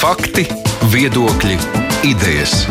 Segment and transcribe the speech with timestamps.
[0.00, 0.46] Fakti,
[0.88, 1.58] viedokļi,
[2.08, 2.62] idejas.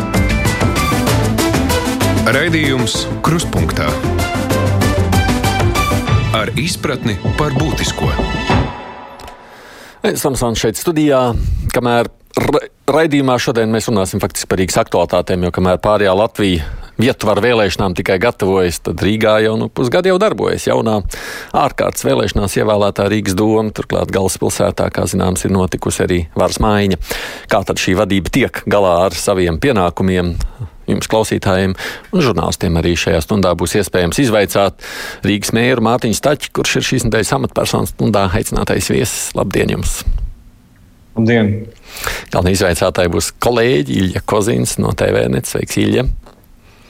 [2.26, 3.86] Raidījums Kruspunkta
[6.34, 8.10] ar izpratni par būtisko.
[10.18, 11.22] Samsons šeit studijā,
[11.70, 12.10] kamēr
[12.50, 12.64] ra
[12.98, 18.18] raidījumā šodien mēs runāsim faktiski par Rīgas aktualitātēm, jo kamēr pārējā Latvija ietvaru vēlēšanām tikai
[18.22, 20.98] gatavojas, tad Rīgā jau nu, pusgadu jau darbojas jaunā
[21.56, 23.70] ārkārtas vēlēšanās ievēlētā Rīgas doma.
[23.74, 26.98] Turklāt galvaspilsētā, kā zināms, ir notikusi arī varas maiņa.
[27.50, 30.34] Kā tad šī vadība tiek galā ar saviem pienākumiem?
[30.90, 31.76] Jums, klausītājiem
[32.10, 34.82] un žurnālistiem, arī šajā stundā būs iespējams izvaicāt
[35.22, 39.28] Rīgas mēru Mārtiņu Staķi, kurš ir šīs nedēļas amatpersonas stundā aicinātais viesis.
[39.38, 40.00] Labdien jums!
[41.14, 41.52] Labdien!
[42.32, 45.46] Galvenā izvaicātāja būs kolēģi Ilja Kozins no TVNet.
[45.50, 46.08] Sveiks, Ilja!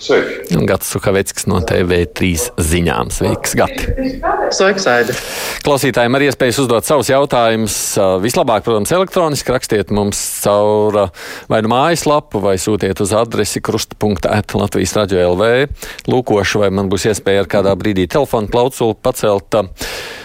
[0.01, 0.57] Sveiki.
[0.57, 3.11] Un Gatis Suhavecks no TV3 ziņām.
[3.13, 4.15] Sveiks, Gati!
[4.57, 5.17] Sveiks, Aida!
[5.61, 7.77] Klausītājiem arī iespējas uzdot savus jautājumus.
[8.25, 11.11] Vislabāk, protams, elektroniski rakstiet mums caur
[11.53, 15.53] vai nu mājaslapu, vai sūtiet uz adresi krusta.et Latvijas radio LV.
[16.09, 19.61] Lūkošu, vai man būs iespēja ar kādā brīdī telefonu klausuli pacelt.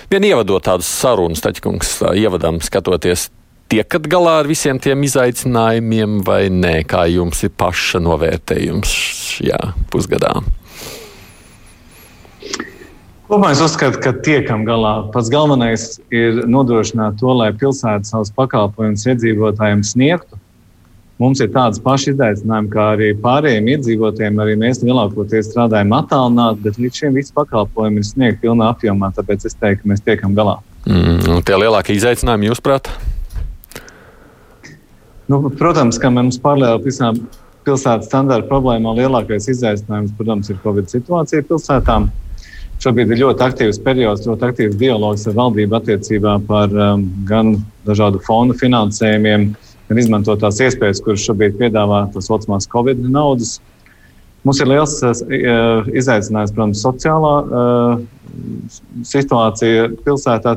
[0.08, 3.28] Vien ievadot tādus sarunas, taķkungs, ievadam skatoties
[3.72, 8.94] tiekat galā ar visiem tiem izaicinājumiem, vai nē, kā jums ir paša novērtējums
[9.38, 9.62] šajā
[9.94, 10.36] pusgadā?
[13.26, 15.08] Kopumā es uzskatu, ka tiekam galā.
[15.14, 20.38] Pats galvenais ir nodrošināt to, lai pilsēta savus pakalpojumus iedzīvotājiem sniegtu.
[21.18, 24.38] Mums ir tādas pašas izaicinājumi, kā arī pārējiem iedzīvotājiem.
[24.44, 29.10] Arī mēs lielākoties strādājam attālināti, bet līdz šim visi pakalpojumi ir sniegti pilnā apjomā.
[29.18, 30.60] Tāpēc es teiktu, ka mēs tiekam galā.
[30.86, 32.94] Mm, tie lielākie izaicinājumi, jūsuprāt?
[35.28, 37.18] Nu, protams, ka mums paralēli visām
[37.66, 42.12] pilsētas standarta problēmām lielākais izaicinājums, protams, ir Covid situācija pilsētām.
[42.84, 47.56] Šobrīd ir ļoti aktīvs periods, ļoti aktīvs dialogs ar valdību attiecībā par um, gan
[47.88, 49.48] dažādu fondu finansējumiem,
[49.90, 53.58] gan izmantot tās iespējas, kuras šobrīd piedāvā tas saucamās Covid naudas.
[54.46, 58.06] Mums ir liels uh, izaicinājums, protams, sociālā uh,
[59.08, 60.54] situācija pilsētā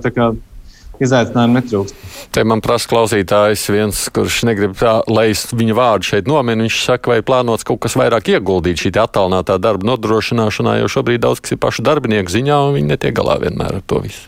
[1.04, 2.06] izaicinājumu netrūkst.
[2.34, 6.66] Te man prasa klausītājs, viens, kurš negrib, tā, lai es viņa vārdu šeit nominu.
[6.66, 11.44] Viņš saka, vai plānots kaut kas vairāk ieguldīt šī attālinātā darba nodrošināšanā, jo šobrīd daudz
[11.44, 14.26] kas ir pašu darbinieku ziņā, un viņi netiek galā vienmēr ar to visu.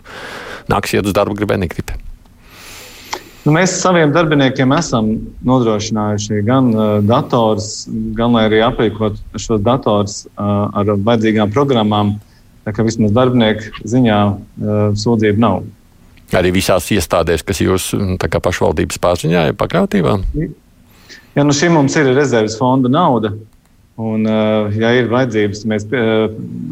[0.71, 1.99] Nāks iet uz darbu, gribēja negrib.
[3.41, 5.15] Nu, mēs saviem darbiniekiem esam
[5.49, 7.87] nodrošinājuši gan uh, dators,
[8.19, 12.19] gan arī aprīkot šos dators uh, ar vajadzīgām programmām.
[12.69, 15.63] Tā kā vismaz darbinieku ziņā uh, sūdzību nav.
[16.37, 20.19] Arī visās iestādēs, kas jūsu pašvaldības pārziņā ir pakļautībā?
[21.35, 23.33] Ja nu šim mums ir rezerves fonda nauda,
[24.01, 24.27] un,
[24.79, 25.87] ja ir vajadzības, mēs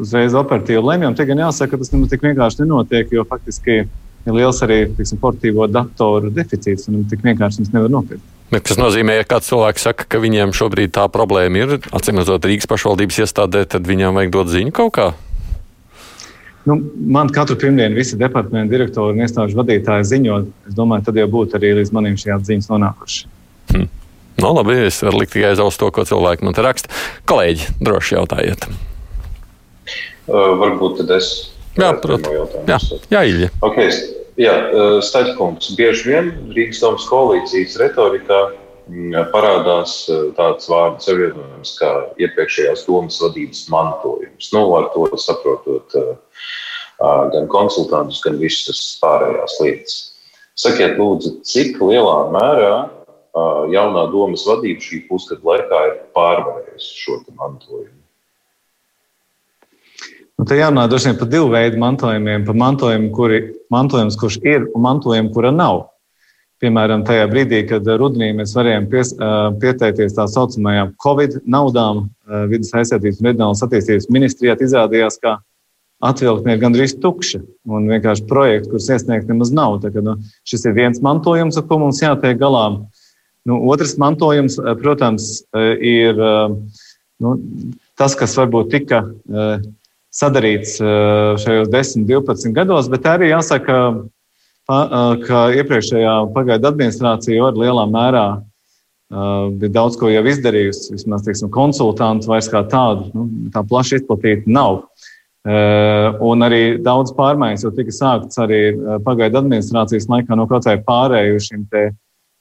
[0.02, 3.82] uzreiz operatīvi lemjam, gan jāsaka, ka tas nemaz tik vienkārši nenotiek, jo faktiski
[4.28, 8.34] ir liels arī tiksim, portīvo datoru deficīts, un tik vienkārši viņas nevar nopirkt.
[8.48, 12.70] Bet tas nozīmē, ka kāds cilvēks saka, ka viņiem šobrīd tā problēma ir, atcīmredzot Rīgas
[12.70, 15.08] pašvaldības iestādē, tad viņiem vajag dot ziņu kaut kā.
[16.68, 16.76] Nu,
[17.08, 20.34] man katru pirmdienu visi departamentu direktori un iestāžu vadītāji ziņo.
[20.68, 23.22] Es domāju, tad jau būtu arī līdz manim šīs ziņas nonākušas.
[23.72, 23.86] Hmm.
[24.36, 26.92] No, nu, labi, es varu likt tikai uz to, ko cilvēki man te raksta.
[27.30, 28.68] Kolēģi, droši jautājiet.
[30.28, 31.32] Uh, varbūt tad es.
[31.78, 32.52] Jā, protams.
[32.68, 32.78] Jā,
[33.16, 33.50] jā Ilja.
[33.64, 33.88] Okay.
[34.38, 34.52] Jā,
[35.02, 38.36] Staļkungs, bieži vien Rīgas domas koalīcijas retorikā
[39.32, 39.94] parādās
[40.36, 41.90] tāds vārdu savienojums kā
[42.24, 44.50] iepriekšējās domas vadības mantojums.
[44.54, 45.96] Nu, ar to saprotot
[46.98, 49.98] gan konsultantus, gan visas pārējās lietas.
[50.58, 52.72] Sakiet, lūdzu, cik lielā mērā
[53.70, 57.94] jaunā domas vadība šī pusgada laikā ir pārvarējusi šo mantojumu?
[60.38, 62.44] Nu, te jārunā droši vien par divu veidu mantojumiem.
[62.46, 63.38] Par mantojumu, kuri,
[63.74, 65.88] mantojums, kurš ir, un mantojumu, kura nav.
[66.58, 69.12] Piemēram, tajā brīdī, kad rudenī mēs varējām pies,
[69.62, 72.08] pieteikties tā saucamajām Covid naudām,
[72.50, 75.36] vidas aizsardzības un reģionālās attīstības ministrijā, izrādījās, ka
[76.04, 79.78] atvilktne ir gandrīz tukša un vienkārši projekti, kurus iesniegt nemaz nav.
[79.86, 82.66] Ka, nu, šis ir viens mantojums, ar ko mums jātiek galā.
[83.46, 85.30] Nu, otrs mantojums, protams,
[85.78, 87.38] ir nu,
[87.98, 89.04] tas, kas varbūt tika
[90.14, 93.78] sadarīts šajos 10, 12 gados, bet arī jāsaka,
[94.68, 98.26] ka iepriekšējā pagaidu administrācija var lielā mērā
[99.56, 100.92] bija daudz ko jau izdarījusi.
[100.98, 104.82] Vismaz teiksim, konsultantu vairs kā tādu nu, tā plaši izplatīta nav.
[106.28, 108.60] Un arī daudz pārmaiņas jau tika sāktas arī
[109.06, 111.64] pagaidu administrācijas laikā no kaut kādiem pārēju šiem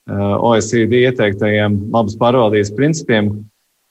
[0.07, 3.31] OECD ieteiktajiem labas pārvaldības principiem.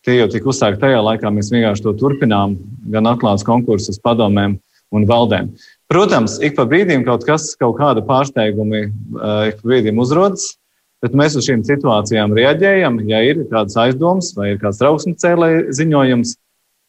[0.04, 2.58] Tie jau tika uzsākti tajā laikā, mēs vienkārši to turpinām,
[2.92, 4.58] gan atklāts konkursus padomēm
[4.94, 5.48] un valdēm.
[5.86, 10.56] Protams, ik pa brīdim kaut kas, kaut kāda pārsteigumi ik pa brīdim uzrodas.
[11.04, 15.66] Bet mēs uz šīm situācijām reaģējam, ja ir kādas aizdomas vai ir kāds trauksmes cēlēja
[15.76, 16.32] ziņojums,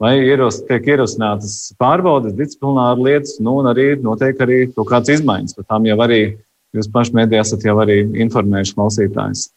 [0.02, 5.58] vai ieros, tiek ierosinātas pārbaudes, disciplināra lietas, nu, un arī notiek arī kaut kādas izmaiņas.
[5.58, 6.22] Par tām jau arī
[6.78, 9.48] jūs paši mēdī esat jau arī informējuši klausītājus.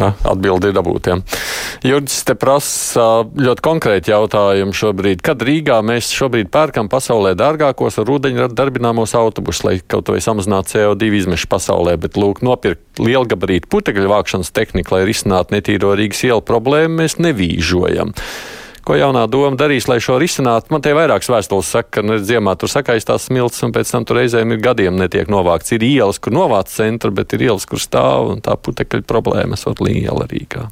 [0.00, 1.18] Atbildi ir dabūta.
[1.84, 5.20] Jurģis te prasa ļoti konkrēti jautājumu šobrīd.
[5.24, 10.76] Kad Rīgā mēs šobrīd pērkam pasaulē dārgākos ar ūdeņradu darbināmos autobusus, lai kaut vai samazinātu
[10.76, 16.40] CO2 izmešu pasaulē, bet lūk, nopirkt lielgabarītu putekļu vākšanas tehniku, lai risinātu netīro Rīgas ielu
[16.46, 18.16] problēmu, mēs nevīžojam.
[18.82, 20.72] Ko jaunā doma darīs, lai šo risinātu?
[20.74, 24.06] Man te vairākas vēstules saka, ka nu, ziemā tur sakais tās smilts, un pēc tam
[24.08, 25.70] tur reizēm ir gadiem netiek novākts.
[25.76, 29.84] Ir ielas, kur novāc centra, bet ir ielas, kur stāv, un tā putekļa problēma esot
[29.86, 30.66] liela Rīgā.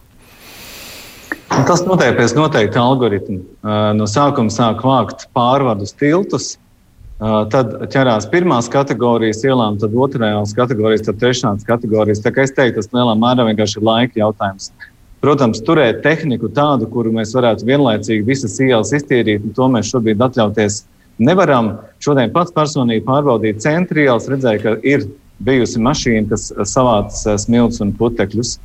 [1.50, 3.38] Tas notiek pēc noteikta algoritma.
[3.94, 6.56] No sākuma sāk vākt pārvadus tiltus,
[7.20, 12.22] tad ķerās pirmās kategorijas ielām, tad otrajās kategorijas, tad trešās kategorijas.
[12.24, 14.72] Tā kā es teiktu, tas lielā mērā vienkārši ir laika jautājums.
[15.20, 20.78] Protams, turēt tehniku tādu, kuru mēs varētu vienlaicīgi visas ielas iztīrīt, to mēs šobrīd atļauties
[21.20, 21.74] nevaram.
[22.00, 25.04] Šodien pats personīgi pārbaudīju centra ielas, redzēju, ka ir
[25.44, 28.56] bijusi mašīna, kas savāc eh, smilts un putekļus.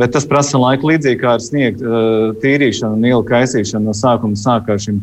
[0.00, 3.86] Bet tas prasa laiku līdzīgi kā ar sniegu eh, tīrīšanu un ielu kaisīšanu.
[3.86, 5.02] No sākuma sāk ar šīm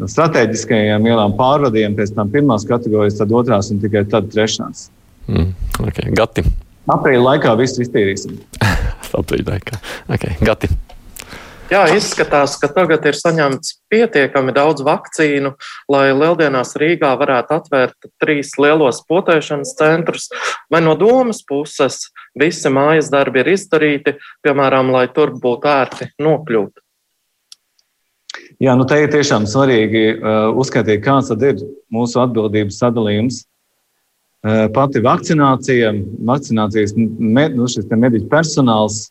[0.00, 4.88] strateģiskajām ielām pārvadiem, pēc tam pirmās kategorijas, tad otrās un tikai tad trešās.
[5.28, 5.52] Mm,
[5.84, 6.12] okay.
[6.16, 6.44] Gati.
[6.92, 8.40] Aprīļa laikā visu iztīrīsim.
[9.14, 9.80] Aprīļa laikā.
[10.16, 10.36] Okay.
[10.42, 10.72] Gati.
[11.66, 15.50] Jā, izskatās, ka tagad ir saņemts pietiekami daudz vakcīnu,
[15.90, 20.28] lai Lieldienās Rīgā varētu atvērt trīs lielos potēšanas centrus.
[20.70, 24.14] Vai no domas puses visi mājas darbi ir izdarīti,
[24.46, 26.78] piemēram, lai tur būtu ērti nokļūt?
[28.62, 33.42] Jā, nu te ir tiešām svarīgi uh, uzskatīt, kāds tad ir mūsu atbildības sadalījums.
[34.44, 35.90] Eh, pati vakcinācija,
[36.28, 37.66] vakcinācijas med, nu,
[38.02, 39.06] mediķu personāls,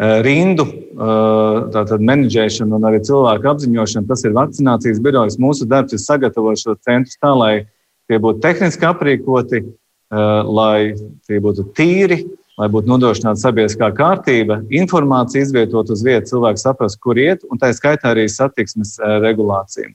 [0.00, 4.08] eh, rindu eh, menedžēšana un arī cilvēku apziņošana.
[4.08, 5.38] Tas ir vakcinācijas birojas.
[5.38, 7.52] Mūsu darbs ir sagatavot šo centru tā, lai
[8.08, 9.64] tie būtu tehniski aprīkoti,
[10.14, 10.94] lai
[11.26, 12.18] tie būtu tīri,
[12.60, 17.72] lai būtu nodrošināta sabiedriskā kārtība, informācija izvietot uz vietas, cilvēks saprast, kur iet, un tā
[17.74, 19.88] skaitā arī satiksmes regulācija.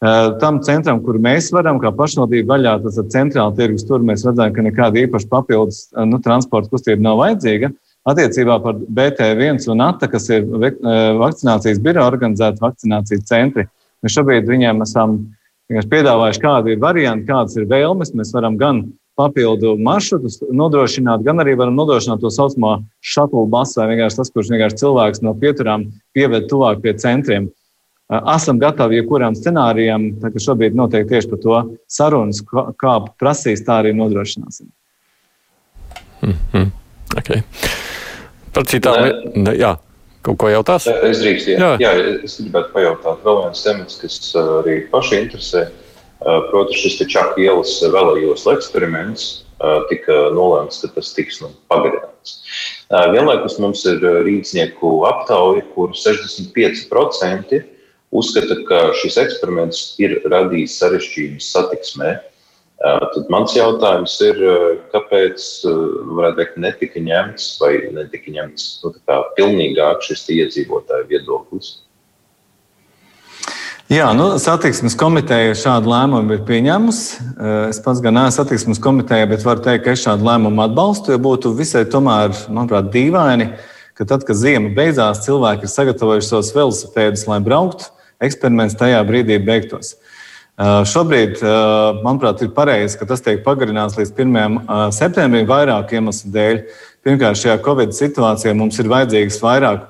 [0.00, 4.22] Eh, tam centram, kur mēs varam, kā pašvaldība vaļā, tas ir centrāla tirgus, tur mēs
[4.24, 7.68] redzam, ka nekāda īpaša papildus eh, nu, transporta kustība nav vajadzīga.
[8.08, 10.78] Attiecībā par BT1 un ATA, kas ir eh,
[11.20, 13.66] vakcinācijas biroja organizēta vakcinācijas centri,
[14.00, 15.20] mēs šobrīd viņiem esam
[15.68, 18.16] piedāvājuši, kādi ir varianti, kādas ir vēlmes.
[18.16, 18.86] Mēs varam gan
[19.20, 24.54] papildu maršrutus nodrošināt, gan arī varam nodrošināt to saucamo šatulu basu, vai vienkārši tas, kurš
[24.56, 27.52] vienkārši cilvēks no pieturām pieved tuvāk pie centriem
[28.10, 31.60] esam gatavi jebkuram scenārijam, kas šobrīd notiek tieši par to
[31.90, 32.42] sarunas,
[32.80, 34.70] kā prasīs, tā arī nodrošināsim.
[36.22, 36.70] Mm -hmm.
[37.16, 37.42] okay.
[38.52, 39.76] Par citām lietām, jā.
[40.22, 40.86] Kaut ko jautās?
[40.86, 41.76] Es drīkstu, jā.
[41.80, 41.92] jā.
[41.96, 42.24] jā.
[42.24, 45.70] Es gribētu pajautāt vēl viens temats, kas arī paši interesē.
[46.50, 49.44] Proti, šis te Čaka ielas vēlējos eksperiments
[49.88, 52.42] tika nolēmts, ka tas tiks nu, pagarināts.
[52.90, 57.62] Vienlaikus mums ir rīznieku aptauja, kur 65%
[58.10, 62.16] uzskata, ka šis eksperiments ir radījis sarežģījumus satiksmē.
[62.80, 64.38] Tad mans jautājums ir,
[64.92, 65.44] kāpēc
[66.38, 68.94] teikt, netika ņemts vai netika ņemts nu,
[69.36, 71.74] pilnīgāk šis iedzīvotāju viedoklis?
[73.90, 77.24] Jā, nu, satiksmes komiteja šādu lēmumu ir pieņēmusi.
[77.68, 81.16] Es pats gan neesmu satiksmes komiteja, bet varu teikt, ka es šādu lēmumu atbalstu.
[81.16, 83.50] Jo būtu visai tomēr, manuprāt, dīvaini,
[83.98, 87.90] ka tad, kad ziema beidzās, cilvēki ir sagatavojuši savus velosipēdus, lai brauktu
[88.24, 89.94] eksperiments tajā brīdī beigtos.
[90.60, 94.58] Uh, šobrīd, uh, manuprāt, ir pareizi, ka tas tiek pagarināts līdz 1.
[94.60, 96.60] Uh, septembrim vairāku iemeslu dēļ.
[97.06, 99.86] Pirmkārt, šajā Covid situācijā mums ir vajadzīgs vairāk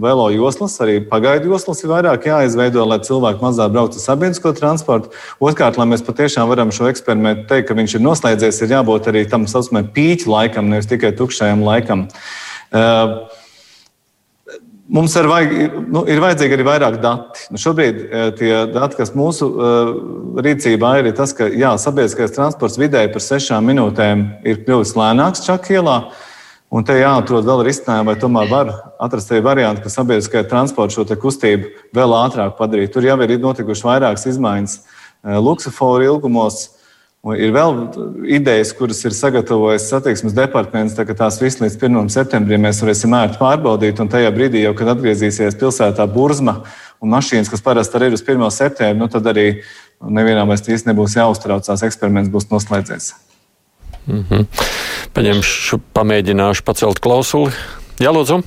[0.00, 5.12] velo joslas, arī pagaidu joslas ir vairāk jāizveido, lai cilvēki mazāk brauktu ar sabiedrisko transportu.
[5.44, 9.24] Otrkārt, lai mēs patiešām varam šo eksperimentu teikt, ka viņš ir noslēdzies, ir jābūt arī
[9.30, 12.06] tam saucamajam pīķa laikam, nevis tikai tukšajam laikam.
[12.68, 13.28] Uh,
[14.88, 15.50] Mums ir, vajag,
[15.92, 17.42] nu, ir vajadzīgi arī vairāk dati.
[17.52, 19.90] Nu, šobrīd eh, tie dati, kas mūsu uh,
[20.40, 25.44] rīcībā ir, ir tas, ka jā, sabiedriskais transports vidēji par sešām minūtēm ir kļuvis lēnāks
[25.44, 25.98] Čakielā.
[26.72, 28.72] Un te jāatrod vēl risinājumi, vai tomēr var
[29.04, 32.94] atrast arī variantu, ka sabiedriskajā transportā šo kustību vēl ātrāk padarīt.
[32.96, 36.64] Tur jau ir notikušas vairākas izmaiņas uh, luksusforu ilgumos.
[37.26, 37.72] Ir vēl
[38.30, 42.12] idejas, kuras ir sagatavojis satiksmes departaments, tā, ka tās visas līdz 1.
[42.14, 43.98] septembrim mēs varēsim ērti pārbaudīt.
[43.98, 46.60] Un tajā brīdī, jau, kad atgriezīsies pilsētā burzma
[47.02, 48.46] un mašīnas, kas parasti arī ir uz 1.
[48.54, 49.48] septembra, nu, tad arī
[49.98, 53.10] nevienam vairs īsti nebūs jāuztraucās, eksperiments būs noslēdzies.
[54.06, 54.46] Mm -hmm.
[55.12, 57.50] Paņemšu, pamēģināšu pacelt klausuli.
[57.98, 58.44] Jā, lūdzu.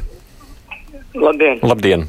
[1.14, 1.60] Labdien.
[1.62, 2.08] Labdien.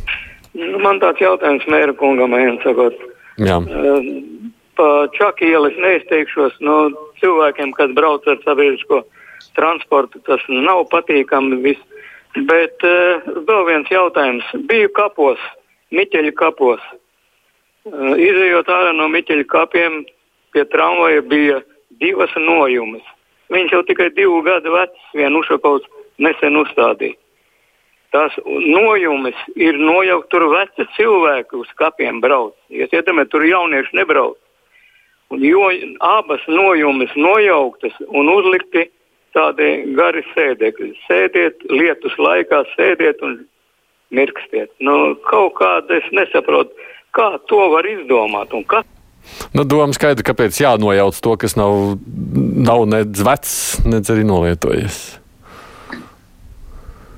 [0.55, 2.95] Nu, man tāds jautājums mēra kungam, sakot.
[3.37, 3.59] Jā.
[4.79, 6.77] Pa Čaku ielas neizteikšos no
[7.21, 9.03] cilvēkiem, kas brauc ar sabiedrisko
[9.59, 10.23] transportu.
[10.27, 11.89] Tas nav patīkami viss.
[12.49, 14.47] Bet uh, vēl viens jautājums.
[14.69, 15.41] Biju kapos,
[15.93, 16.85] Miķeļa kapos.
[17.85, 20.01] Uh, izejot ārā no Miķeļa kapiem,
[20.57, 21.61] pie tramvaja bija
[22.01, 23.05] divas nojumes.
[23.53, 25.85] Viņš jau tikai divu gadu vecs, vienu Ušakovs
[26.25, 27.19] nesen uzstādīja.
[28.13, 32.53] Tās nojumes ir nojaukt tur veci cilvēki uz kapiem brauc.
[32.73, 34.37] Jūs iedomājaties, tur jaunieši nebrauc.
[35.33, 35.69] Un jo
[36.05, 38.89] abas nojumes nojauktas un uzlikti
[39.33, 40.91] tādi gari sēdekļi.
[41.07, 43.39] Sēdiet lietus laikā, sēdiet un
[44.13, 44.69] mirkstiet.
[44.85, 46.77] Nu, kaut kāda es nesaprotu,
[47.17, 48.85] kā to var izdomāt un kas.
[49.55, 51.97] Nu, doma skaidra, kāpēc jānojauc to, kas nav,
[52.69, 55.01] nav nedz vecs, nedz arī nolietojies.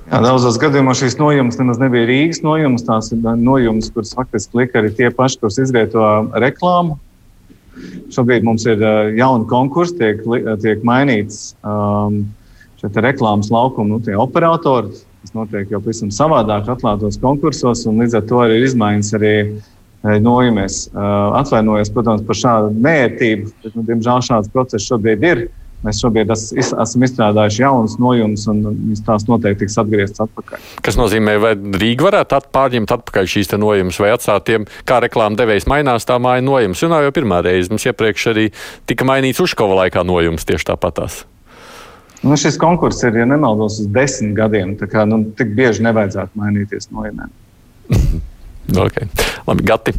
[0.05, 2.85] Jā, daudzos gadījumos šīs nojums nemaz nebija Rīgas nojums.
[2.85, 6.05] Tās ir nojums, kuras faktiski lika arī tie paši, kurus izvieto
[6.37, 6.99] reklāmu.
[8.13, 10.23] Šobrīd mums ir uh, jauni konkursi, tiek,
[10.63, 12.23] tiek mainīts um,
[12.85, 14.93] reklāmas laukuma nu, operatori.
[15.25, 19.35] Tas notiek jau pavisam savādāk, atklātos konkursos, un līdz ar to arī ir izmaiņas arī
[20.21, 20.83] nojumies.
[20.93, 25.47] Uh, atvainojos, protams, par šādu nērtību, bet, nu, diemžēl, šāds process šobrīd ir.
[25.47, 28.63] Uh, Mēs šobrīd es, esam izstrādājuši jaunas nojumus, un
[29.05, 30.63] tās noteikti tiks atgrieztas atpakaļ.
[30.85, 35.37] Kas nozīmē, vai Rīga varētu at pārņemt atpakaļ šīs nojumus, vai atstāt tiem, kā reklāmas
[35.41, 36.81] devējs mainās, tā māja nojums.
[36.87, 37.69] Un jau pirmā reize.
[37.73, 38.49] Mums iepriekš arī
[38.89, 41.21] tika mainīts Užkova laikā nojums tieši tāpatās.
[42.25, 44.73] Nu, šis konkurss ir, ja nemaldos, uz desmit gadiem.
[44.79, 47.29] Tā kā nu, tik bieži nevajadzētu mainīties nojumiem.
[48.87, 49.09] okay.
[49.45, 49.97] Labi, Gati.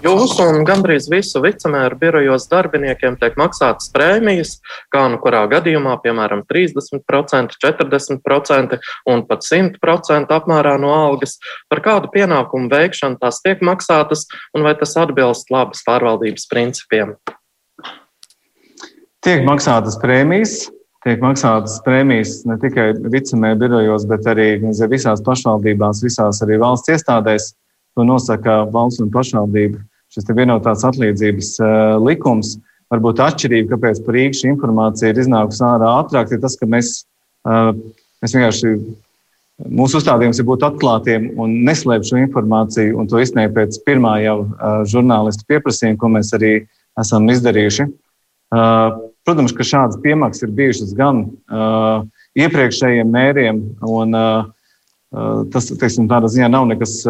[0.00, 4.54] Jūsu un gandrīz visu vicemēru birojos darbiniekiem tiek maksātas prēmijas,
[4.88, 8.78] kā nu kurā gadījumā, piemēram, 30%, 40%
[9.12, 11.36] un pat 100% apmērā no algas.
[11.68, 14.24] Par kādu pienākumu veikšanu tās tiek maksātas
[14.56, 17.12] un vai tas atbilst labas pārvaldības principiem?
[19.20, 20.70] Tiek maksātas prēmijas.
[21.04, 24.48] Tiek maksātas prēmijas ne tikai vicemēru birojos, bet arī
[24.88, 27.52] visās pašvaldībās, visās arī valsts iestādēs.
[27.98, 31.70] To nosaka valsts un pašvaldību šis vienotās atlīdzības uh,
[32.02, 32.56] likums.
[32.90, 37.04] Varbūt atšķirība, kāpēc par Rīgas šī informācija ir iznākusi ārā ātrāk, ir tas, ka mēs,
[37.46, 37.70] uh,
[38.22, 38.72] mēs vienkārši
[39.70, 44.40] mūsu uzstādījums ir būt atklātiem un neslēpt šo informāciju un to izsniegt pēc pirmā jau
[44.42, 46.54] uh, žurnālistu pieprasījuma, ko mēs arī
[46.98, 47.86] esam izdarījuši.
[48.50, 48.98] Uh,
[49.28, 52.02] protams, ka šādas piemaksas ir bijušas gan uh,
[52.38, 54.18] iepriekšējiem mēriem, un
[55.50, 57.00] tas, teiksim, tādā ziņā nav nekas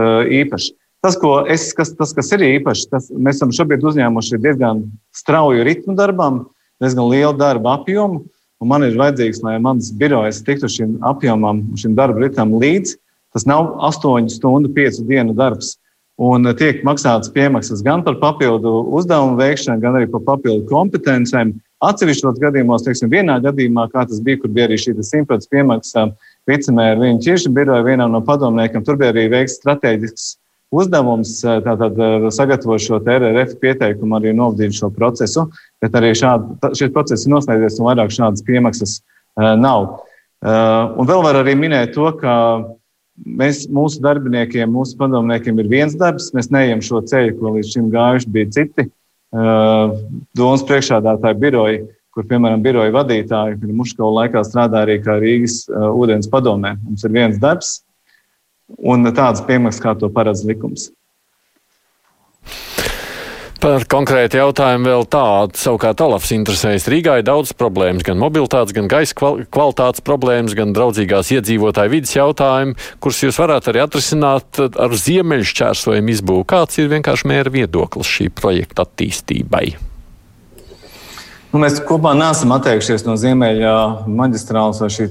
[0.41, 0.71] īpašs.
[1.01, 1.17] Tas,
[1.49, 4.83] es, kas, tas, kas ir īpašs, tas, mēs esam šobrīd uzņēmuši diezgan
[5.17, 6.43] strauju ritmu darbam,
[6.83, 8.27] diezgan lielu darba apjomu.
[8.61, 12.99] Man ir vajadzīgs, lai mans birojs tiktu šim apjomam, šim darba ritmam līdzi.
[13.33, 15.79] Tas nav 8 stundu, 5 dienu darbs.
[16.21, 21.55] Un tiek maksāts piemaksas gan par papildu uzdevumu veikšanu, gan arī par papildu kompetencēm.
[21.81, 26.05] Atsevišķos gadījumos, teiksim, vienā gadījumā, kā tas bija, kur bija arī šī simtprocentīga piemaksa
[26.51, 30.29] vicemēra viņa ķirša biroja vienam no padomniekiem, tur bija arī veikts strateģisks
[30.71, 35.49] uzdevums eh, tātad, eh, sagatavot šo TRF pieteikumu, arī novadīt šo procesu,
[35.83, 39.89] bet arī šādi, šis process ir noslēdzies un vairāk šādas piemaksas uh, nav.
[40.41, 42.35] Uh, un vēl var arī minēt to, ka
[43.27, 47.91] mēs, mūsu darbiniekiem, mūsu padomniekiem ir viens darbs, mēs neejam šo ceļu, ko līdz šim
[47.93, 49.99] gājuši bija citi uh,
[50.39, 51.83] domas priekšādātāji biroji,
[52.15, 56.77] kur, piemēram, biroja vadītāji, kur Muškova laikā strādā arī kā Rīgas ūdens padomē.
[56.87, 57.81] Mums ir viens darbs,
[58.79, 60.91] un tādas piemaksas, kā to paredz likums.
[63.61, 65.59] Par konkrētu jautājumu vēl tādu.
[65.61, 69.13] Savukārt Olafs interesējas Rīgā ir daudz problēmas, gan mobilitātes, gan gaisa
[69.53, 76.49] kvalitātes problēmas, gan draudzīgās iedzīvotāju vidas jautājumi, kurus jūs varētu arī atrisināt ar ziemeļšķērsojumu izbūvu.
[76.49, 79.90] Kāds ir vienkārši mēra viedoklis šī projekta attīstībai?
[81.51, 83.73] Nu, mēs kopā neesam atteikušies no ziemeļa
[84.07, 85.07] maģistrāles vai šī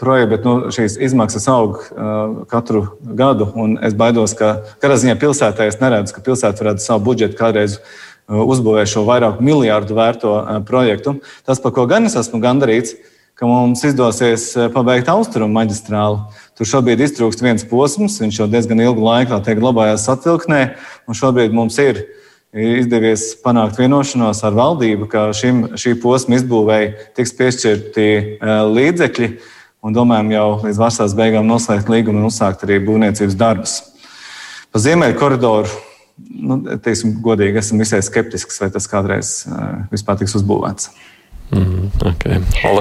[0.00, 3.50] projekta, bet nu, šīs izmaksas aug uh, katru gadu.
[3.84, 8.40] Es baidos, ka katrā ziņā pilsētā es neredzu, ka pilsēta varētu savu budžetu kādreiz uh,
[8.40, 11.18] uzbūvēt šo vairāku miljārdu vērto uh, projektu.
[11.44, 12.96] Tas, par ko gan es esmu gandarīts,
[13.36, 16.24] ka mums izdosies pabeigt austrumu maģistrāli.
[16.56, 20.64] Tur šobrīd iztrūkst viens posms, viņš jau diezgan ilgu laiku tiek glabājās atvilknē,
[21.04, 22.21] un šobrīd mums ir ielikās
[22.52, 29.30] izdevies panākt vienošanos ar valdību, ka šim, šī posma izbūvēi tiks piešķirti e, līdzekļi.
[29.82, 33.78] Un domājam, jau līdz vasaras beigām noslēgt līgumu un uzsākt arī būvniecības darbus.
[34.70, 35.72] Pa ziemeļu koridoru,
[36.38, 40.92] nu, teiksim, godīgi, esam visai skeptiski, vai tas kādreiz e, vispār tiks uzbūvēts.
[41.52, 42.38] Mm, okay.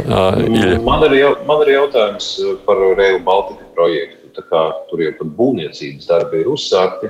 [0.08, 0.38] uh,
[0.86, 2.28] man, ir, man ir jautājums
[2.68, 4.20] par Rail Baltica projektu.
[4.32, 7.10] Tur jau pat būvniecības darbi ir uzsākti.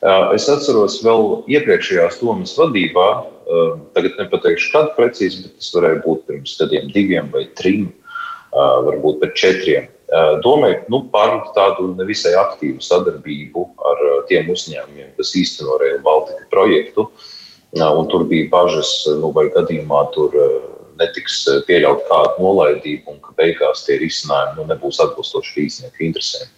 [0.00, 3.08] Es atceros vēl iepriekšējās domas vadībā,
[3.96, 7.90] tagad nepateikšu, kad precīzi, bet tas varēja būt pirms gadiem, diviem vai trim,
[8.54, 9.90] varbūt pat četriem.
[10.42, 17.10] Domāju, nu, pārņemt tādu nevisai aktīvu sadarbību ar tiem uzņēmumiem, kas īsteno Rail Baltica projektu.
[17.76, 18.90] Un tur bija bažas,
[19.20, 20.34] nu, vai gadījumā tur
[21.00, 26.52] netiks eh, pieļaut kādu nolaidību un ka beigās tie risinājumi nu, nebūs atbilstoši rīznieku interesēm.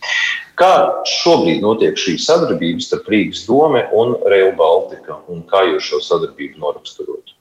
[0.60, 0.72] Kā
[1.08, 6.60] šobrīd notiek šī sadarbība starp Rīgas dome un Rail Baltica un kā jūs šo sadarbību
[6.62, 7.34] noraksturot?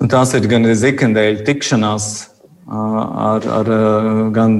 [0.00, 2.08] Nu, tās ir gan zikandēļa tikšanās
[2.66, 3.68] ar, ar
[4.34, 4.58] gan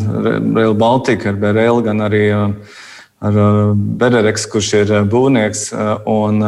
[0.55, 3.39] Rail Baltica, ar BRL, gan arī ar
[3.75, 5.71] Berereks, kurš ir būvnieks.
[6.11, 6.43] Un,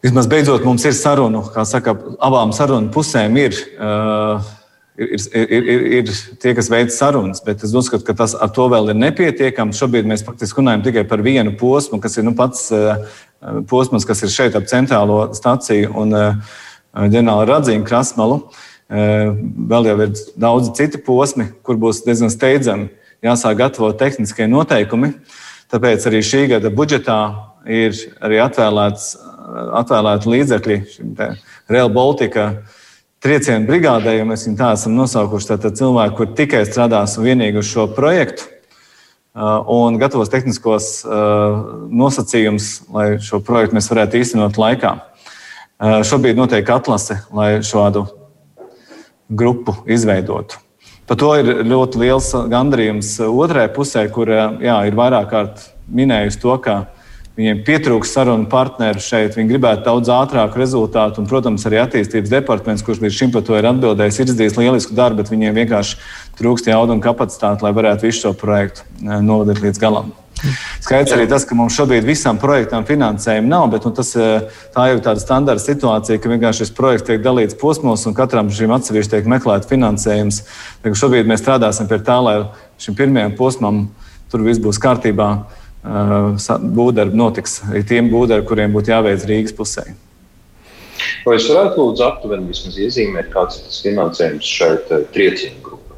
[0.00, 1.92] Vismaz beidzot mums ir saruna, kā saka,
[2.24, 3.60] abām sarunu pusēm ir.
[3.76, 4.56] Uh,
[5.00, 6.08] Ir, ir, ir, ir
[6.42, 9.72] tie, kas veic sarunas, bet es uzskatu, ka tas ar to vēl ir nepietiekami.
[9.72, 13.06] Šobrīd mēs faktiski runājam tikai par vienu posmu, kas ir nu, pats uh,
[13.70, 16.58] posms, kas ir šeit ap centrālo staciju un uh,
[16.92, 18.42] ģenerāla radzīņu krasmalu.
[18.90, 19.40] Uh,
[19.72, 20.12] vēl jau ir
[20.44, 22.90] daudzi citi posmi, kur būs diezgan steidzami
[23.24, 25.14] jāsāk gatavot tehniskie noteikumi.
[25.72, 27.20] Tāpēc arī šī gada budžetā
[27.70, 29.14] ir arī atvēlēts
[29.80, 31.16] atvēlēti līdzekļi šim
[31.70, 32.50] Real Baltica
[33.20, 35.50] triecienu brigādē, jo mēs viņu tā esam nosaukuši.
[35.52, 38.48] Tātad cilvēki, kur tikai strādās vienīgi uz šo projektu
[39.70, 44.96] un gatavos tehniskos nosacījumus, lai šo projektu mēs varētu īstenot laikā.
[45.80, 48.06] Šobrīd notiek atlase, lai šādu
[49.30, 50.58] grupu izveidotu.
[51.06, 56.56] Par to ir ļoti liels gandarījums otrajai pusē, kur jā, ir vairāk kārt minējusi to,
[56.62, 56.74] ka
[57.38, 61.22] Viņiem pietrūkst sarunu partneru šeit, viņi gribētu daudz ātrāku rezultātu.
[61.22, 64.96] Un, protams, arī attīstības departaments, kurš līdz šim par to ir atbildējis, ir izdarījis lielisku
[64.98, 66.00] darbu, bet viņiem vienkārši
[66.40, 70.10] trūkst jaudu un kapacitāti, lai varētu visu šo projektu eh, novadīt līdz galam.
[70.80, 74.88] Skaidrs arī tas, ka mums šobrīd visam projektam finansējuma nav, bet nu, tas, eh, tā
[74.90, 78.74] jau ir tāda standarta situācija, ka vienkārši šis projekts tiek dalīts posmos un katram šim
[78.74, 80.42] atsevišķi tiek meklēts finansējums.
[80.82, 82.36] Šobrīd mēs strādāsim pie tā, lai
[82.80, 83.84] šim pirmajam posmam
[84.32, 85.30] tur viss būs kārtībā
[85.82, 89.86] būvdarbi notiks tiem būvdarbiem, kuriem būtu jāveic Rīgas pusē.
[91.24, 95.96] Vai es varētu lūdzu aptuveni iezīmēt, kāds ir tas finansējums šeit triecienu grupai?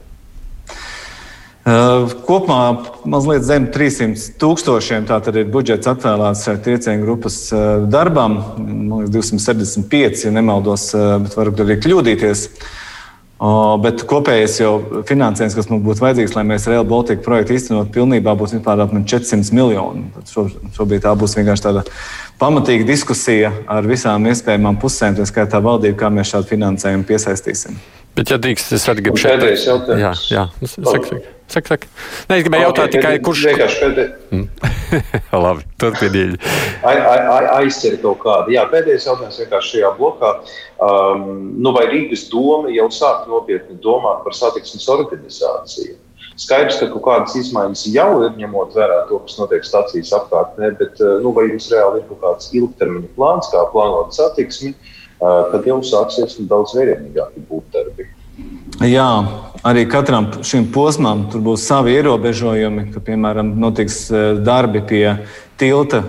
[1.62, 2.61] Uh, kopumā
[3.07, 8.38] mazliet zem 300 tūkstošiem tātad ir budžets atvēlēts šai triecienu grupas uh, darbam.
[8.59, 12.47] Man liekas, 275, ja nemaldos, uh, bet varu arī kļūdīties.
[12.47, 12.71] Uh,
[13.83, 14.73] Bet kopējais jau
[15.09, 19.57] finansējums, kas mums būtu vajadzīgs, lai mēs Real Baltica projektu īstenot pilnībā, būs apmēram 400
[19.57, 20.05] miljoni.
[20.77, 21.83] Šobrīd tā būs vienkārši tāda
[22.38, 27.83] pamatīga diskusija ar visām iespējamām pusēm, tā skaitā valdību, kā mēs šādu finansējumu piesaistīsim.
[28.14, 31.75] Bet, ja drīkst, es arī gribu šeit pateikt, jā, jā, saka, saka.
[31.75, 31.88] Saka.
[32.29, 33.47] Nē, es gribēju jautāt tikai, kurš.
[33.51, 34.07] Vienkārši pēdē...
[34.33, 34.47] Mm.
[35.45, 36.47] Labi, turpiniet.
[36.85, 38.53] Aizcer kaut kādu.
[38.55, 40.33] Jā, pēdējais jautājums vienkārši šajā blokā.
[40.83, 41.27] Um,
[41.62, 45.99] nu, vai Rīgas doma jau sāk nopietni domāt par satiksmes organizāciju?
[46.41, 51.01] Skaidrs, ka kaut kādas izmaiņas jau ir, ņemot vērā to, kas notiek stācijas apkārtnē, bet
[51.05, 55.69] uh, nu, vai jums reāli ir kaut kāds ilgtermiņa plāns, kā plānot satiksmi, uh, kad
[55.69, 58.09] jau sāksies daudz vērienīgāki būt darbi?
[58.83, 59.09] Jā,
[59.68, 65.05] arī katram šim posmam būs savi ierobežojumi, ka, piemēram, notiks e, darbi pie
[65.61, 66.03] tilta,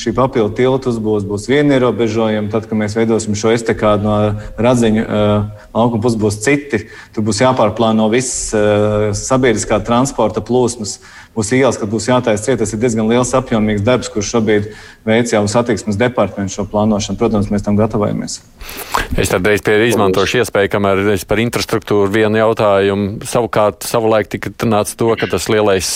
[0.00, 2.50] šī papildu tilta uzbūves būs viena ierobežojuma.
[2.52, 4.16] Tad, kad mēs veidosim šo estekādu no
[4.60, 5.04] radziņu
[5.74, 6.84] laukuma puses, būs citi.
[7.14, 8.50] Tur būs jāpārplāno viss
[9.20, 10.98] sabiedriskā transporta plūsmas
[11.34, 12.60] būs ielas, kad būs jātaisa ciet.
[12.62, 14.70] Tas ir diezgan liels apjomīgs darbs, kurš šobrīd
[15.06, 17.18] veic jau satiksmes departaments šo plānošanu.
[17.20, 18.40] Protams, mēs tam gatavojamies.
[19.18, 23.18] Es tad reiz izmantošu iespēju, kamēr es par infrastruktūru vienu jautājumu.
[23.28, 25.90] Savukārt, savulaik tika nāca to, ka tas lielais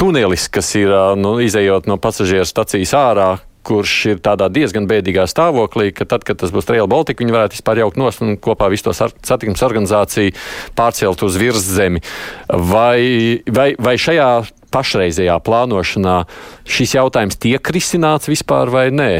[0.00, 3.30] tunelis, kas ir nu, izējot no pasažieru stacijas ārā,
[3.66, 7.58] kurš ir tādā diezgan bēdīgā stāvoklī, ka tad, kad tas būs Rail Baltica, viņi varētu
[7.58, 10.32] vispār jaukt nost un kopā visu to satiksmes organizāciju
[10.78, 12.00] pārcelt uz virszemi.
[12.48, 14.30] Vai, vai, vai šajā
[14.72, 16.16] pašreizējā plānošanā
[16.64, 19.10] šis jautājums tiek risināts vispār vai nē?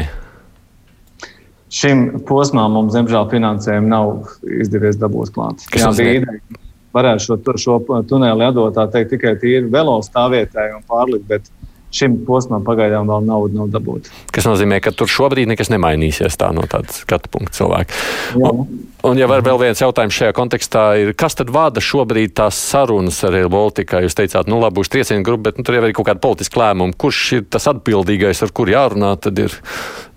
[1.71, 5.61] Šim posmām mums, diemžēl, finansējumu nav izdevies dabūt klāt.
[5.71, 6.60] Kas Jā, bija ideja.
[6.91, 11.51] Varētu šo, šo tuneli atdot teikt, tikai tīri velo stāvvietai un pārlikt, bet
[11.91, 14.11] šim posmam pagaidām vēl nauda nav dabūta.
[14.31, 17.99] Tas nozīmē, ka tur šobrīd nekas nemainīsies tā no tāda skatu punkta cilvēka.
[18.39, 18.63] Un,
[19.07, 23.19] un, ja var vēl viens jautājums šajā kontekstā, ir, kas tad vada šobrīd tās sarunas
[23.27, 24.03] ar Air Baltica?
[24.05, 26.63] Jūs teicāt, nu labi, būs triecienu grupa, bet nu, tur jau ir kaut kāda politiska
[26.63, 26.95] lēmuma.
[26.95, 29.59] Kurš ir tas atbildīgais, ar kuru jārunā, tad ir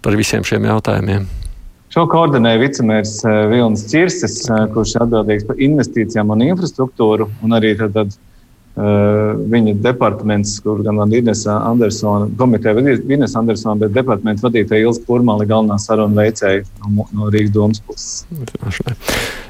[0.04, 1.26] par visiem šiem jautājumiem?
[1.94, 3.20] Šo koordinē vicemērs
[3.52, 4.40] Vilnis Čirsis,
[4.74, 8.16] kurš ir atbildīgs par investīcijām un infrastruktūru, un arī tad, tad,
[8.74, 15.04] uh, viņa departaments, kur gan Inesa Andersona, komiteja vadīja Inesa Andersona, bet departamenta vadītāja Ilza
[15.06, 18.26] Purmāli galvenā saruna veicēja no, no Rīgas domas puses.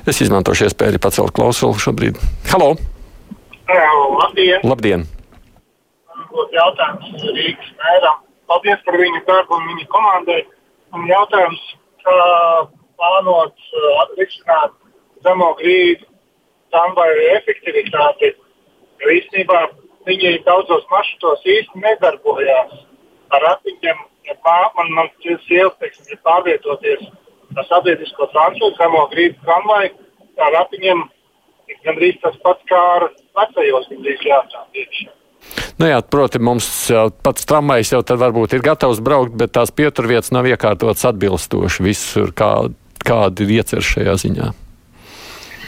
[0.05, 2.21] Es izmantošu iespēju pacelt klausuli šobrīd.
[2.51, 2.75] Halo!
[3.71, 3.87] Jā,
[4.19, 4.67] labdien!
[4.69, 5.07] Labdien.
[6.29, 8.21] Būtu jautājums Rīgas mēram.
[8.53, 10.43] Paldies par viņu darbu un viņa komandai.
[10.93, 11.65] Un jautājums,
[12.07, 12.19] kā
[12.99, 13.65] plānot
[14.03, 14.77] atrisināt
[15.25, 16.07] zemo grīdu
[16.75, 18.33] tramvaju efektivitāti,
[19.01, 19.61] jo īstenībā
[20.09, 22.75] viņi daudzos maršrutos īsti nedarbojās
[23.35, 24.03] ar ratiņiem.
[24.25, 27.03] Ja pār, man man sievas, teiksim, ja pārvietoties
[27.61, 29.91] ar sabiedrisko transportu, zemo grīdu tramvaju,
[30.41, 31.05] ar ratiņiem
[31.85, 35.13] gandrīz tas pats kā ar vecajos, gandrīz jāatcām iekšā.
[35.79, 36.67] Nu jā, proti, mums
[37.27, 42.31] pats tramvajs jau tad varbūt ir gatavs braukt, bet tās pieturvietas nav iekārtotas atbilstoši visur,
[42.37, 42.51] kā,
[43.03, 44.51] kādi ir iecer šajā ziņā.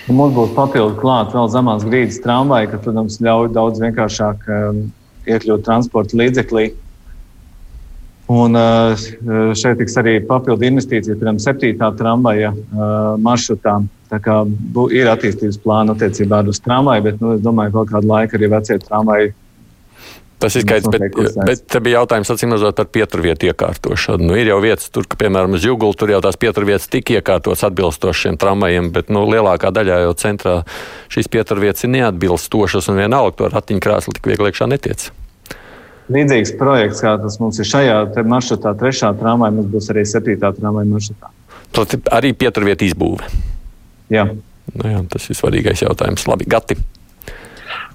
[0.06, 4.82] Mums būs papildus klāt vēl zemās grīdas tramvaja, kas, protams, ļauj daudz vienkāršāk um,
[5.26, 6.68] iekļūt transporta līdzeklī.
[8.30, 8.94] Un uh,
[9.58, 13.80] šeit tiks arī papildu investīcijas, piemēram, septītā tramvaja uh, maršrutā.
[14.06, 17.90] Tā kā bū, ir attīstības plāna attiecībā uz tramvaju, bet nu, es domāju, ka vēl
[17.90, 19.32] kādu laiku arī vecie tramvaji
[20.46, 21.16] Tas ir skaidrs, bet,
[21.48, 24.28] bet te bija jautājums atcīmredzot par pieturvietu iekārtošanu.
[24.28, 27.64] Nu, ir jau vietas, tur, ka, piemēram, uz Jugulu tur jau tās pieturvietas tika iekārtotas
[27.66, 30.54] atbilstoši šiem tramvajiem, bet nu, lielākā daļā jau centrā
[31.10, 35.08] šīs pieturvietas ir neatbilstošas un vienalga to ratiņkrēslu tik viegli iekšā netiec.
[36.14, 40.86] Līdzīgs projekts, kā tas mums ir šajā maršrutā, trešā tramvaja, mums būs arī septītā tramvaja
[40.92, 41.32] maršrutā.
[41.74, 43.26] Tas arī pieturvietu izbūve.
[44.14, 44.28] Jā.
[44.76, 46.28] Nu, jā, tas ir svarīgais jautājums.
[46.30, 46.78] Labi, Gati.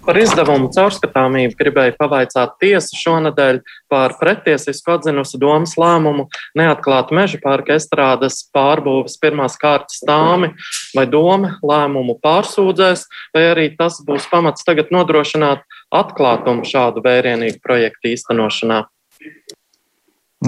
[0.02, 3.60] Par izdevumu caurskatāmību gribēju pavaicāt tiesu šonadēļ
[3.92, 6.26] par pretiesisku atzinusi domas lēmumu
[6.58, 10.52] neatklāt meža parka estrādes pārbūves pirmās kārtas tāmi,
[10.98, 13.06] vai doma lēmumu pārsūdzēs,
[13.38, 15.62] vai arī tas būs pamats tagad nodrošināt
[15.94, 18.82] atklātumu šādu vērienīgu projektu īstenošanā.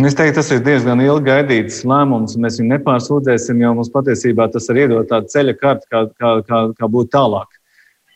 [0.02, 2.40] Es teiktu, tas ir diezgan ilgi gaidīts lēmums.
[2.42, 6.70] Mēs viņu nepārsūdzēsim, jo mums patiesībā tas arī iedod tādu ceļa karti, kā, kā, kā,
[6.80, 7.60] kā būt tālāk.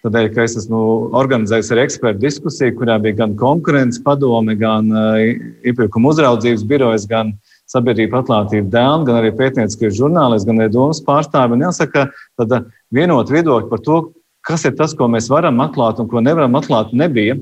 [0.06, 0.80] Tādēļ, ka es esmu
[1.18, 4.92] organizējis arī ekspertu diskusiju, kurā bija gan konkurences padome, gan
[5.66, 7.34] iepirkuma uzraudzības birojas, gan
[7.68, 11.58] sabiedrība atklātība dēļ, gan arī pētnieciskie žurnālisti, gan arī domas pārstāvi.
[11.58, 12.06] Un jāsaka,
[12.40, 12.62] tāda
[12.94, 14.00] vienota viedokļa par to,
[14.48, 17.40] kas ir tas, ko mēs varam atklāt un ko nevaram atklāt, nebija.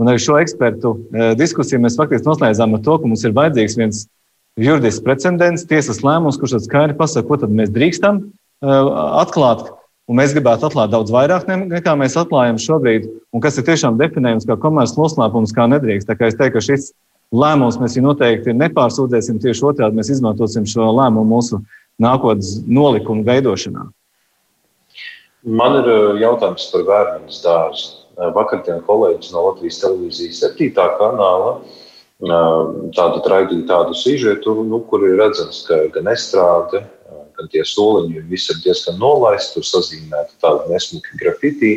[0.00, 0.94] Un arī šo ekspertu
[1.38, 4.04] diskusiju mēs faktiski noslēdzām ar to, ka mums ir vajadzīgs viens
[4.58, 8.24] juridisks precedents, tiesas lēmums, kurš skaidri pasaka, ko tad mēs drīkstam
[8.62, 9.68] atklāt,
[10.08, 14.46] Un mēs gribētu atklāt daudz vairāk nekā mēs atklājam šobrīd, un kas ir tiešām definējams
[14.48, 16.08] kā komerces noslēpums, kā nedrīkst.
[16.08, 16.88] Tā kā es teiktu, ka šis
[17.36, 21.60] lēmums mēs noteikti nepārsūdzēsim, tieši otrādi mēs izmantosim šo lēmumu mūsu
[22.00, 23.84] nākotnes nolikumu veidošanā.
[25.48, 27.92] Man ir uh, jautājums par bērnu dārzu.
[28.18, 30.72] Uh, vakardien kolēģis no Latvijas televīzijas 7.
[30.98, 36.82] kanāla uh, tādu raidīja tādu sižetu, nu, kur ir redzams, ka gan estrāde,
[37.38, 41.72] gan tie soliņi visi ir diezgan nolaisti, tur sazīmēti tādi nesmuki grafitī.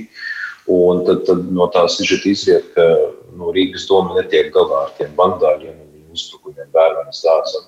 [0.71, 2.85] Un tad, tad no tās izriet, ka
[3.31, 7.65] no nu, Rīgas doma netiek galā ar tiem vandāļiem un uzbrukumiem bērnu dārzam.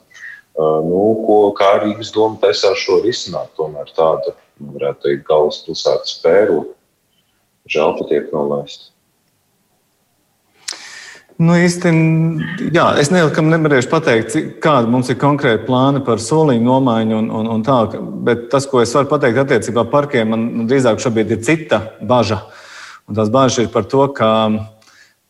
[0.54, 6.68] Uh, nu, ko, kā Rīgas doma taisās šo risināt, tomēr tāda, varētu teikt, galvaspilsētas pērle.
[7.74, 8.93] Žēl, ka tiek nolaista.
[11.44, 11.92] Nu, īsti,
[12.72, 17.50] jā, es nelikam nevarēšu pateikt, kāda mums ir konkrēti plāni par soliņu nomaiņu un, un,
[17.56, 17.80] un tā,
[18.24, 22.46] bet tas, ko es varu pateikt attiecībā par parkiem, man drīzāk šobrīd ir cita bažas.
[23.10, 24.30] Un tās bažas ir par to, ka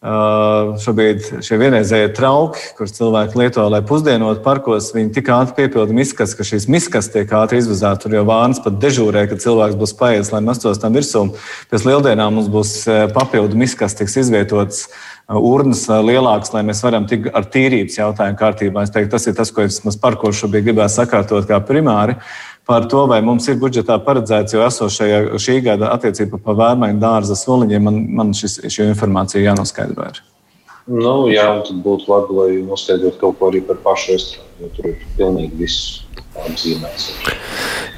[0.04, 6.34] šobrīd šie vienreizējie trauki, kurus cilvēki lieto, lai pusdienot parkos, viņi tik ātri piepilda miskas,
[6.36, 8.04] ka šīs miskas tiek ātri izvazātas.
[8.04, 11.30] Tur jau vārns pat dežūrē, ka cilvēks būs paēdis, lai mestos tam virsū.
[11.72, 12.76] Pēc lieldienām mums būs
[13.16, 14.90] papildu miskas, tiks izvietotas
[15.32, 18.84] urnas lielākas, lai mēs varam tikt ar tīrības jautājumu kārtībā.
[18.84, 22.20] Es teiktu, tas ir tas, ko es par ko šobrīd gribētu sakārtot kā primāri.
[22.66, 27.36] Par to, vai mums ir budžetā paredzēts jau esošajā šī gada attiecībā par vērmaiņu dārza
[27.36, 30.08] soliņiem, man, man šis, šī informācija jānoskaidro.
[30.14, 30.22] Ir.
[30.88, 34.90] Nu, jā, tad būtu labi, lai noskaidrotu kaut ko arī par pašu estrādi, jo tur
[34.94, 37.10] ir pilnīgi viss apzīmēts.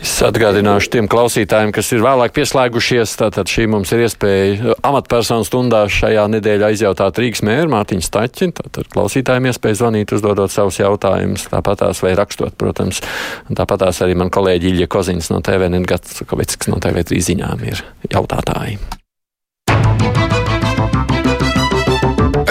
[0.06, 3.16] Es atgādināšu tiem klausītājiem, kas ir vēlāk pieslēgušies.
[3.20, 8.52] Tātad šī mums ir iespēja amatpersonu stundā šajā nedēļā izjautāt Rīgas mēru Mārtiņu Staķi.
[8.60, 13.02] Tātad klausītājiem iespēja zvanīt, uzdodot savus jautājumus, tāpatās vai rakstot, protams.
[13.50, 18.80] Tāpatās arī man kolēģi Ilja Koziņš no TVN Gats Kovicks no TV3 ziņām ir jautātāji.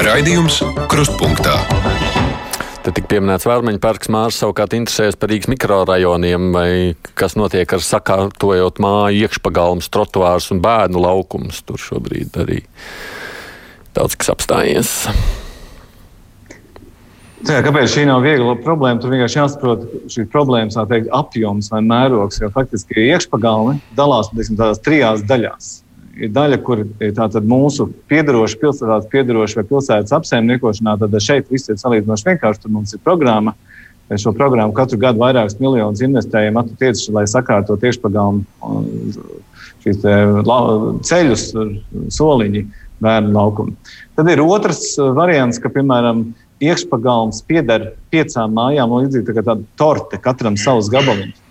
[0.05, 1.55] Raidījums Krustpunktā.
[2.85, 6.69] Te tik pieminēts Vērmeņa parks Mārs savukārt interesējas par Rīgas mikrorajoniem, vai
[7.17, 11.63] kas notiek ar sakārtojot māju iekšpagalmus, trotuārs un bērnu laukums.
[11.65, 12.59] Tur šobrīd arī
[13.97, 14.93] daudz kas apstājies.
[17.45, 19.01] Jā, kāpēc šī nav viegla problēma?
[19.01, 22.43] Tur vienkārši jāsaprot šīs problēmas teikt, apjoms vai mērogs.
[22.45, 25.73] Jo faktiski iekšpagalmi dalās teiksim, tādās trijās daļās.
[26.15, 27.15] Ir daļa, kur ir
[27.51, 30.97] mūsu piedaroša, pilsētas piedaroša vai pilsētas apsaimniekošanā.
[31.01, 32.63] Tad šeit viss ir salīdzinoši vienkārši.
[32.63, 33.57] Tur mums ir programma.
[34.21, 38.45] Šo programmu katru gadu vairākus miljonus investējam attiecīgi, lai sakārtotu iekšpagalmu
[39.85, 40.03] šīs
[41.09, 41.45] ceļus,
[42.13, 42.65] soliņi,
[43.05, 43.75] bērnu laukumu.
[44.17, 44.83] Tad ir otrs
[45.17, 46.27] variants, ka, piemēram,
[46.65, 51.44] iekšpagalms pieder piecām mājām, līdzīgi tā kā tāda torte, katram savs gabaliņš.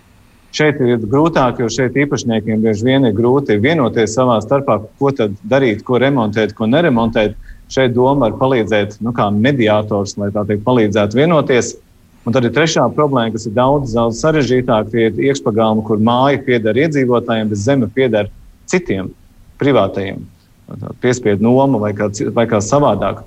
[0.54, 5.10] Šeit ir grūtāk, jo šeit īpašniekiem bieži vien ir grūti vienoties savā starpā, ko
[5.50, 7.34] darīt, ko remontēt, ko neremontēt.
[7.74, 11.72] Šeit doma var palīdzēt, nu, kā mediātors, lai tā teikt, palīdzētu vienoties.
[12.24, 14.92] Un tad ir trešā problēma, kas ir daudz, daudz sarežģītāka.
[14.92, 18.30] Tie ir iekšpagalmi, kur māja pieder iedzīvotājiem, bet zeme pieder
[18.70, 19.10] citiem,
[19.58, 20.22] privātajiem.
[21.02, 23.24] Piespiedu noma vai kā, vai kā savādāk.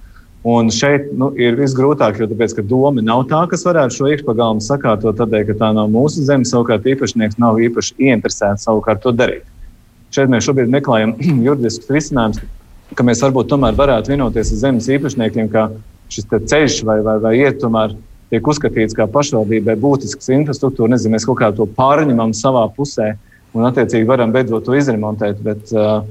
[0.48, 5.18] Un šeit nu, ir visgrūtāk, jo tāpēc, doma nav tā, kas varētu šo iekšpagalmu sakārtot,
[5.20, 6.48] tādēļ, ka tā nav mūsu zeme.
[6.48, 9.44] Savukārt īpašnieks nav īpaši ieinteresēts savukārt to darīt.
[10.16, 12.40] Šeit mēs šobrīd meklējam juridiskus risinājumus,
[12.96, 15.68] ka mēs varbūt tomēr varētu vienoties ar zemes īpašniekiem, ka
[16.14, 17.98] šis ceļš vai, vai, vai iet tomēr
[18.32, 20.94] tiek uzskatīts kā pašvaldībai būtisks infrastruktūra.
[20.94, 23.16] Nezinu, mēs kaut kā to pārņemam savā pusē
[23.56, 25.44] un attiecīgi varam beidzot to izremontēt.
[25.44, 26.08] Bet, uh,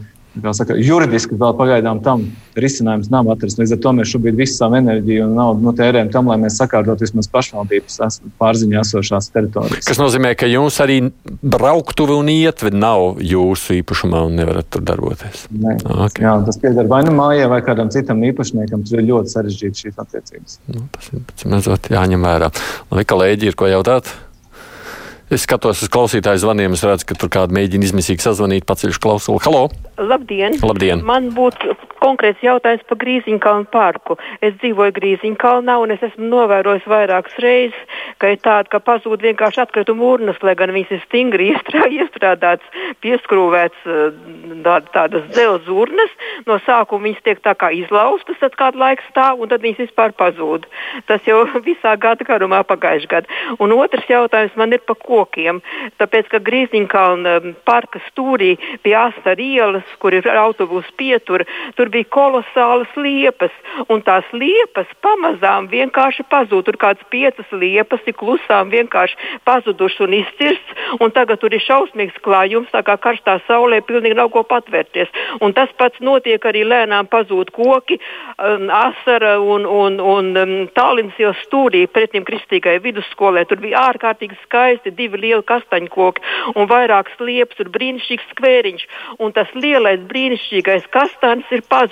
[0.57, 2.25] saka, juridiski vēl pagaidām tam
[2.59, 3.59] risinājums nav atrasts.
[3.61, 6.59] Līdz ar to mēs šobrīd visu savu enerģiju un naudu nu, tērējam tam, lai mēs
[6.61, 9.88] sakārtotu vismaz pašvaldības pārziņā esošās teritorijas.
[9.88, 10.99] Tas nozīmē, ka jums arī
[11.42, 15.46] brauktuve un ietve nav jūsu īpašumā un nevarat tur darboties.
[15.53, 16.27] Nē, okay.
[16.27, 18.85] jā, tas pieder vai nu mājai, vai kādam citam īpašniekam.
[18.87, 20.61] Tur ir ļoti sarežģīti šīs attiecības.
[20.72, 22.53] Nu, tas ir mazliet jāņem vērā.
[22.92, 24.12] Vai kolēģi ir ko jautāt?
[25.27, 29.41] Es skatos uz klausītāju zvaniem, es redzu, ka tur kāda mēģina izmisīgi sazvanīt, paceļš klausuli.
[29.43, 29.65] Halo!
[29.99, 30.55] Labdien!
[30.62, 31.03] Labdien.
[31.03, 31.75] Man būtu
[32.07, 34.16] konkrēts jautājums par Grīziņkalnu parku.
[34.45, 39.62] Es dzīvoju Grīziņkalnā un es esmu novērojis vairākas reizes, ka ir tāda, ka pazūd vienkārši
[39.64, 41.51] atkrituma urnas, lai gan viņas ir stingri
[41.99, 42.66] iestrādātas,
[43.05, 43.87] pieskrūvēts
[44.66, 46.12] tā, tādas dzelzs urnas.
[46.47, 50.14] No sākuma viņas tiek tā kā izlaustas, tad kādu laiku stāv un tad viņas vispār
[50.16, 50.66] pazūd.
[51.11, 53.40] Tas jau visā gada garumā pagājušajā gadā.
[53.62, 55.62] Un otrs jautājums man ir par kokiem.
[56.01, 57.38] Tāpēc, ka Grīziņkalna
[57.69, 61.45] parka stūrī pie Asta ielas, kur ir autobusu pietura,
[61.77, 63.54] tur bija kolosālas liepas,
[63.92, 66.66] un tās liepas pamazām vienkārši pazūd.
[66.66, 72.18] Tur kāds piecas liepas ir klusām vienkārši pazudušas un izcirsts, un tagad tur ir šausmīgs
[72.24, 75.12] klājums, tā kā karstā saulē pilnīgi nav ko patvērties.
[75.40, 77.98] Un tas pats notiek arī lēnām pazūd koki,
[78.37, 83.46] um, asara un, un, un um, tālins jau stūrī pretim kristīgai vidusskolē.
[83.48, 88.87] Tur bija ārkārtīgi skaisti divi lieli kastaņkoki un vairākas liepas, tur brīnišķīgs skvēriņš.
[89.22, 91.86] Un tas lielais brīnišķīgais kastāns ir pazudis.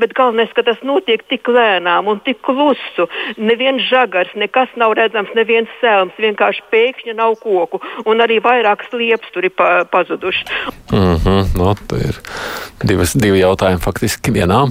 [0.00, 3.08] Bet galvenais, ka tas notiek tik lēnām un tik klusu.
[3.36, 7.80] Neviens žagars, nekas nav redzams, neviens sēlms, vienkārši pēkšņi nav koku.
[8.06, 10.48] Un arī vairākas liepas tur ir pa, pazudušas.
[10.92, 12.20] Mm -hmm, no, ir
[12.84, 14.64] divas, divi jautājumi faktiski vienā.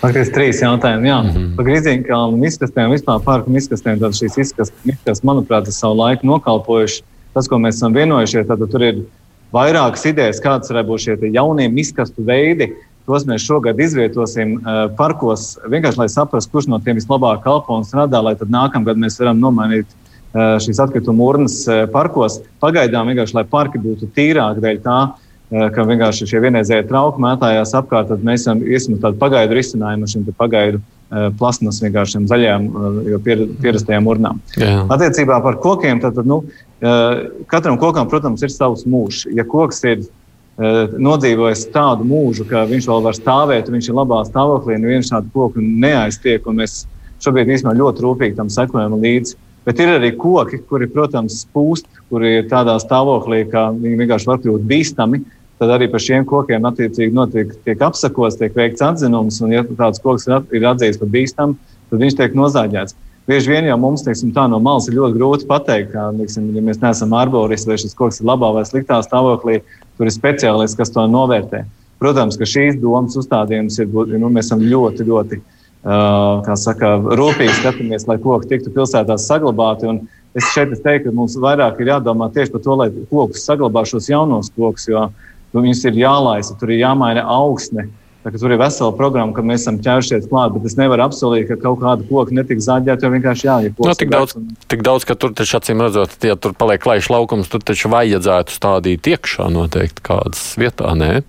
[0.00, 1.08] Faktiski trīs jautājumi.
[1.08, 1.54] Jā, mm -hmm.
[1.56, 4.00] par grīzīgām izkastēm, vispār parku izkastēm.
[4.00, 7.02] Tad šīs izkastes, manuprāt, ir savu laiku nokalpojuši.
[7.34, 9.02] Tas, ko mēs esam vienojušies, tad tur ir
[9.52, 12.72] vairākas idejas, kādas varētu būt šie jaunie izkastu veidi.
[13.10, 17.86] Tos mēs šogad izvietosim uh, parkos, vienkārši lai saprastu, kurš no tiem vislabāk kalpo un
[17.88, 22.38] strādā, lai tad nākamgad mēs varam nomainīt uh, šīs atkrituma urnas uh, parkos.
[22.62, 25.00] Pagaidām vienkārši, lai parki būtu tīrāki dēļ tā,
[25.50, 30.78] ka vienkārši šie vienreizēji trauki mētājās apkārt, tad mēs esam tādu pagaidu risinājumu šim pagaidu
[31.40, 32.68] plasmas vienkāršiem zaļajām,
[33.10, 34.38] jau pierastajām urnām.
[34.54, 34.84] Jā.
[34.94, 36.44] Attiecībā par kokiem, tad, tad nu,
[37.50, 39.24] katram kokam, protams, ir savs mūžs.
[39.34, 40.06] Ja koks ir
[40.60, 45.62] nodzīvojis tādu mūžu, ka viņš vēl var stāvēt, viņš ir labā stāvoklī, neviens šādu koku
[45.64, 46.82] neaiztiek, un mēs
[47.24, 49.38] šobrīd īstenībā ļoti rūpīgi tam sekojam līdzi.
[49.64, 54.40] Bet ir arī koki, kuri, protams, spūst, kuri ir tādā stāvoklī, ka viņi vienkārši var
[54.40, 55.22] kļūt bīstami.
[55.60, 60.00] Tad arī par šiem kokiem attiecīgi notiek, tiek apsakos, tiek veikts atzinums, un ja tāds
[60.00, 61.58] koks ir atzīts par bīstamu,
[61.92, 62.96] tad viņš tiek nozāģēts.
[63.30, 66.62] Bieži vien jau mums teiksim, tā no malas ir ļoti grūti pateikt, ka, teiksim, ja
[66.66, 69.60] mēs neesam arboristi, vai šis koks ir labā vai sliktā stāvoklī,
[69.94, 71.62] tur ir speciālists, kas to novērtē.
[72.02, 78.08] Protams, ka šīs domas uzstādījums ir, nu, mēs esam ļoti, ļoti uh, saka, rūpīgi skatāmies,
[78.10, 80.00] lai koki tiktu pilsētās saglabāti.
[80.34, 83.86] Es šeit es teiktu, ka mums vairāk ir jādomā tieši par to, lai kokus saglabā
[83.86, 87.88] šos jaunos kokus, jo uh, nu, viņus ir jālaisa, tur ir jāmaina augsne.
[88.20, 91.78] Tur ir vesela programma, ka mēs esam ķērušies klāt, bet es nevaru apsolīt, ka kaut
[91.80, 93.80] kāda koka netiks zāģēta, jo vienkārši jāiet.
[93.80, 94.50] No, tik, daudz, un...
[94.68, 98.52] tik daudz, ka tur taču acīm redzot, ja tur paliek klajš laukums, tur taču vajadzētu
[98.52, 101.22] stādīt iekšā noteikti kādas vietā, nē?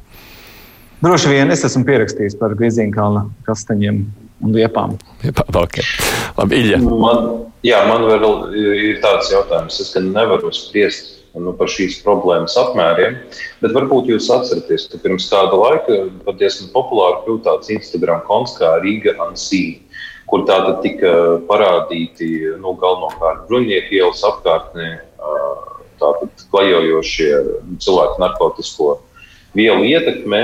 [1.01, 4.03] Droši vien es esmu pierakstījis par Grīzīnkalna kastaņiem
[4.43, 4.99] un liepām.
[5.31, 5.87] Okay.
[6.35, 6.81] Labi, Ilja.
[6.83, 7.31] Man,
[7.63, 8.27] jā, man vēl
[8.59, 13.17] ir tāds jautājums, es nevaru spriest nu, par šīs problēmas apmēriem.
[13.61, 18.57] Bet varbūt jūs atceraties, ka pirms kāda laika pat diezgan populāri kļuva tāds Instagram konts
[18.59, 19.81] kā Riga Ansī,
[20.31, 21.13] kur tātad tika
[21.47, 24.89] parādīti nu, galvenokārt bruņieku ielas apkārtnē
[26.01, 27.31] tātad klajojošie
[27.81, 28.97] cilvēku narkotisko
[29.57, 30.43] vielu ietekmē.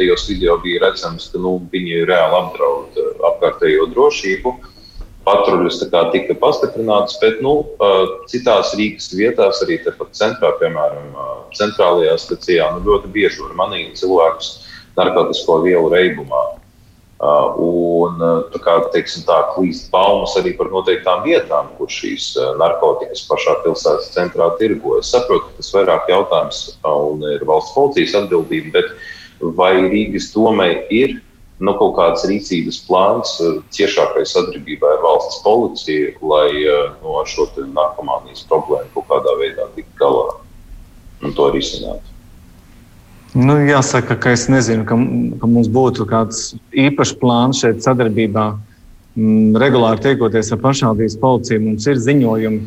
[0.00, 2.96] Tajos video bija redzams, ka nu, viņi reāli apdraud
[3.28, 4.56] apkārtējo drošību
[5.30, 5.80] patruļas
[6.12, 7.54] tika pastiprinātas, bet nu,
[8.30, 11.14] citās Rīgas vietās, arī tepat centrā, piemēram,
[11.56, 14.56] centrālajā stacijā, nu, ļoti bieži var manīt cilvēkus
[14.98, 16.42] narkotisko vielu reibumā.
[17.60, 18.16] Un
[18.50, 24.08] tā kā teiksim, tā klīst baumas arī par noteiktām vietām, kur šīs narkotikas pašā pilsētas
[24.14, 25.10] centrā tirgojas.
[25.10, 30.72] Es saprotu, ka tas vairāk jautājums un ir valsts policijas atbildība, bet vai Rīgas domai
[30.88, 31.20] ir
[31.60, 37.28] nu, kaut kāds rīcības plāns eh, ciešākai sadarbībai ar valsts policiju, lai eh, nu, ar
[37.28, 40.30] šo narkomānijas problēmu kaut kādā veidā tiktu galā
[41.20, 42.06] un to risinātu.
[43.36, 44.96] Nu, jāsaka, ka es nezinu, ka,
[45.38, 48.48] ka mums būtu kāds īpašs plāns šeit sadarbībā.
[49.60, 52.60] Regulāri tiekoties ar pašvaldības policiju, mums ir ziņojumi.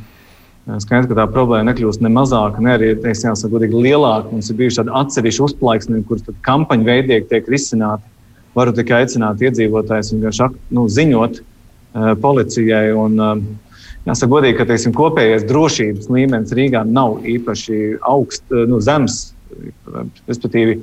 [0.79, 4.31] Skaidrs, ka tā problēma nekļūst ne mazāka, ne arī jāsaka, lielāka.
[4.31, 8.12] Mums ir bijuši tādi atsevišķi uzplaiksni, kurus kampaņu veidīgi tiek risināti
[8.57, 12.91] varu tikai aicināt iedzīvotājus vienkārši nu, ziņot uh, policijai.
[12.97, 18.81] Un, uh, jāsaka, godīgi, ka teiksim, kopējais drošības līmenis Rīgā nav īpaši augsts, uh, nu,
[18.83, 19.25] zems.
[20.25, 20.79] Respektīvi,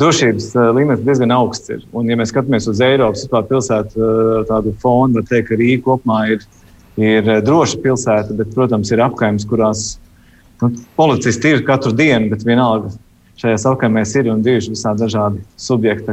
[0.00, 1.84] drošības līmenis diezgan augsts ir.
[1.96, 4.10] Un, ja mēs skatāmies uz Eiropas pilsētu
[4.48, 6.44] tādu fonu, tad teikt, ka Rīga kopumā ir,
[7.00, 9.84] ir droša pilsēta, bet, protams, ir apgājums, kurās
[10.60, 12.92] nu, policisti ir katru dienu, bet vienalga
[13.40, 16.12] šajās apgājumos ir un bijuši visādi dažādi subjekti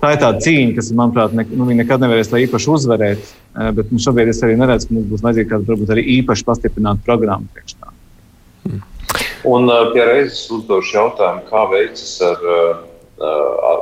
[0.00, 3.32] tā ir tā cīņa, kas, manuprāt, ne, nu, nekad nevarēs īpaši uzvarēt.
[3.50, 6.46] Eh, bet nu, šobrīd es arī neredzu, ka mums būs vajadzīga kāda varbūt arī īpaši
[6.46, 7.92] pastiprināta programma priekš tā.
[8.64, 8.84] Hmm.
[9.50, 12.84] Un uh, pie reizes uzdošu jautājumu, kā veicas ar uh,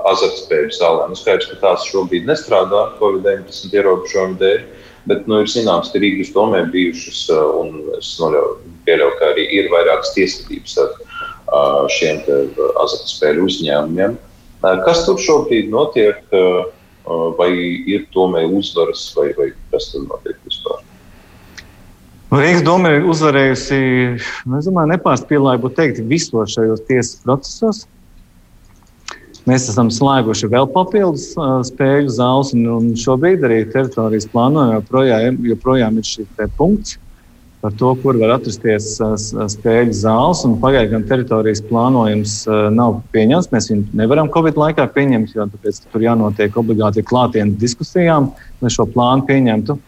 [0.08, 1.12] azartspēļu zālēm.
[1.12, 4.62] Nu, skaidrs, ka tās šobrīd nestrādā Covid-19 ierobežojumu dēļ,
[5.10, 8.14] bet nu, ir zināms, ka Rīgas domē bijušas, uh, un es
[8.88, 12.24] pieļauju, ka arī ir vairākas tiesvedības ar uh, šiem
[12.86, 14.16] azartspēļu uzņēmumiem.
[14.62, 16.22] Kas tur šobrīd notiek?
[17.38, 17.50] Vai
[17.88, 20.82] ir tomēr uzvaras, vai, vai kas tur notiek vispār?
[22.28, 23.78] Rīgas doma ir uzvarējusi,
[24.44, 27.86] nu, es domāju, nepārspīlēju teikt, visos šajos tiesas procesos.
[29.48, 31.30] Mēs esam slēguši vēl papildus
[31.70, 36.98] spēļu zāles, un, un šobrīd arī teritorijas plānojumā joprojām, joprojām ir šis punkts
[37.60, 38.92] par to, kur var atrasties
[39.54, 40.44] spēļu zāles.
[40.62, 42.34] Pagaidām gan teritorijas plānojums
[42.74, 43.50] nav pieņemts.
[43.54, 48.30] Mēs viņu nevaram Covid laikā pieņemt, jo tāpēc, tur jānotiek obligāti klātienes diskusijām,
[48.62, 49.78] lai šo plānu pieņemtu.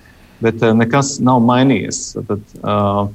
[0.40, 2.04] Bet nekas nav mainījies.
[2.26, 3.08] Tad, uh,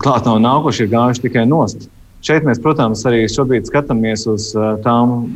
[0.00, 1.88] klāt nav nākuši, ir gājuši tikai nost.
[2.24, 4.50] Šeit mēs, protams, arī šobrīd skatāmies uz
[4.82, 5.28] tām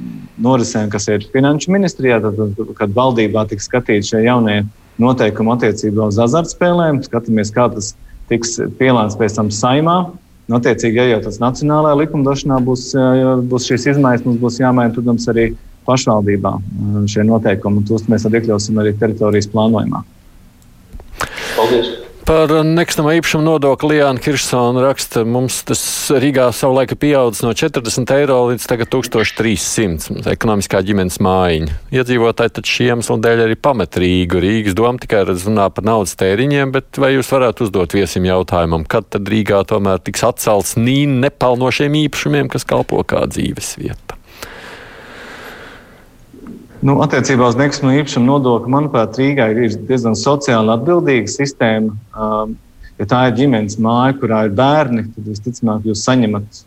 [0.42, 2.40] norisēm, kas ir finanšu ministrijā, tad,
[2.78, 4.62] kad valdībā tiks skatīti šie jaunie
[5.02, 7.04] noteikumi attiecībā uz azartspēlēm.
[7.06, 10.00] Skatāmies, kā tas ir tiks pielāns pēc tam saimā.
[10.50, 12.88] Notiecīgi, ja jau tas nacionālajā likumdošanā būs,
[13.48, 15.52] būs šīs izmaiņas, mums būs jāmaina, protams, arī
[15.86, 16.56] pašvaldībā
[17.10, 17.86] šie noteikumi.
[17.88, 20.02] Tos mēs iekļausim arī teritorijas plānojumā.
[21.56, 22.01] Paldies!
[22.22, 25.80] Par nekustamā īpašuma nodokli Liāna Kirsona raksta, mums tas
[26.14, 31.80] Rīgā savulaik pieaudzis no 40 eiro līdz tagad 1300 ekonomiskā ģimenes mājiņa.
[31.98, 34.38] Iedzīvotāji taču šiem iemeslu dēļ arī pamet Rīgu.
[34.44, 39.10] Rīgas doma tikai runā par naudas tēriņiem, bet vai jūs varētu uzdot viesim jautājumam, kad
[39.10, 44.11] tad Rīgā tomēr tiks atcelts nīni nepelnošiem īpašumiem, kas kalpo kā dzīves vieta?
[46.82, 51.94] Nu, attiecībā uz nekustamo īpašumu nodokli, manuprāt, Rīgā ir diezgan sociāli atbildīga sistēma.
[52.10, 52.56] Um,
[52.98, 56.58] ja tā ir ģimenes māja, kurā ir bērni, tad visticamāk jūs saņemat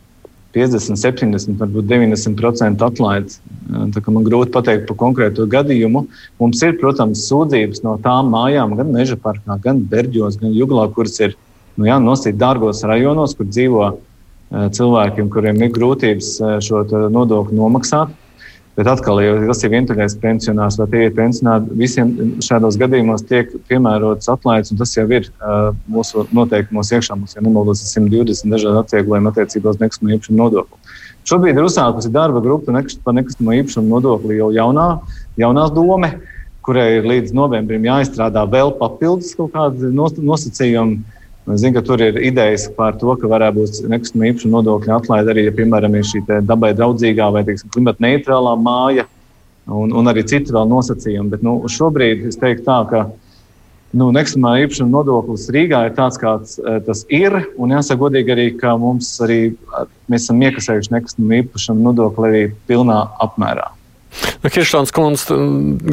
[0.56, 3.42] 50, 70, varbūt 90% atlaides.
[3.68, 6.06] Uh, man grūti pateikt par konkrētu gadījumu.
[6.40, 11.20] Mums ir, protams, sūdzības no tām mājām, gan Meža parkā, gan Berģos, gan Juglā, kuras
[11.20, 11.36] ir
[11.76, 17.60] nu, jā, nosīt dārgos rajonos, kur dzīvo uh, cilvēkiem, kuriem ir grūtības uh, šo nodokli
[17.60, 18.22] nomaksāt.
[18.76, 22.10] Bet atkal, ja tas ir vientuļais pensionārs vai tie ir pensionāri, visiem
[22.44, 27.16] šādos gadījumos tiek piemērots atlaides, un tas jau ir uh, mūsu noteikumos iekšā.
[27.16, 30.94] Mums ir nemaldos 120 dažādi atvieglojumi attiecībā uz nekustamo īpašumu nodokli.
[31.26, 34.86] Šobrīd ir uzsākusi darba grupa par nekustamo īpašumu nodokli jau jaunā,
[35.40, 36.12] jaunās doma,
[36.66, 41.00] kurai ir līdz novembrim jāizstrādā vēl papildus kaut kādi nosacījumi
[41.46, 45.30] Es zinu, ka tur ir idejas par to, ka varētu būt nekustamā īpašuma nodokļa atlaide
[45.30, 49.04] arī, ja, piemēram, ir šī dabai draudzīgā vai teiksim, klimata neitrālā māja,
[49.70, 51.30] un, un arī citi vēl nosacījumi.
[51.36, 53.04] Bet nu, šobrīd es teiktu tā, ka
[53.94, 57.38] nu, nekustamā īpašuma nodoklis Rīgā ir tāds, kāds e, tas ir.
[57.62, 59.40] Un jāsaka godīgi arī, ka mums arī
[60.10, 63.70] mēs esam iekasējuši nekustamā īpašuma nodokli arī pilnā apmērā.
[64.42, 65.34] Nu, Kiršāns kundze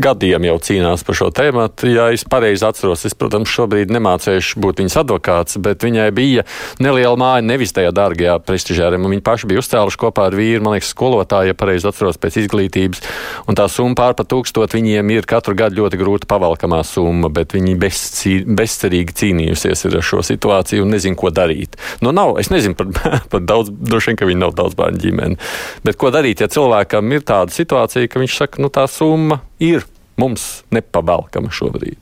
[0.04, 1.66] gadiem jau cīnās par šo tēmu.
[1.90, 6.46] Ja es pareizi atceros, es, protams, šobrīd nemācīšu būt viņas advokāts, bet viņai bija
[6.84, 9.08] neliela māja nevis tajā dārgajā prestižāriem.
[9.14, 13.04] Viņa paša bija uzcēluši kopā ar vīru, man liekas, skolotāju, ja pareizi atceros pēc izglītības.
[13.50, 17.56] Un tā summa pār pa tūkstot viņiem ir katru gadu ļoti grūti pavalkamā summa, bet
[17.58, 21.78] viņi bezcī, bezcerīgi cīnījusies ar šo situāciju un nezinu, ko darīt.
[22.06, 22.94] Nu, nav, es nezinu par,
[23.34, 25.40] par daudz, droši vien, ka viņi nav daudz bērnu ģimeni.
[25.86, 29.88] Bet ko darīt, ja cilvēkam ir tāda situācija, ka viņš saka, nu tā summa ir
[30.22, 31.98] mums nepavalkama šobrīd.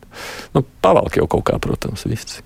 [0.56, 2.42] Nu, pavalk jau kaut kā, protams, viss.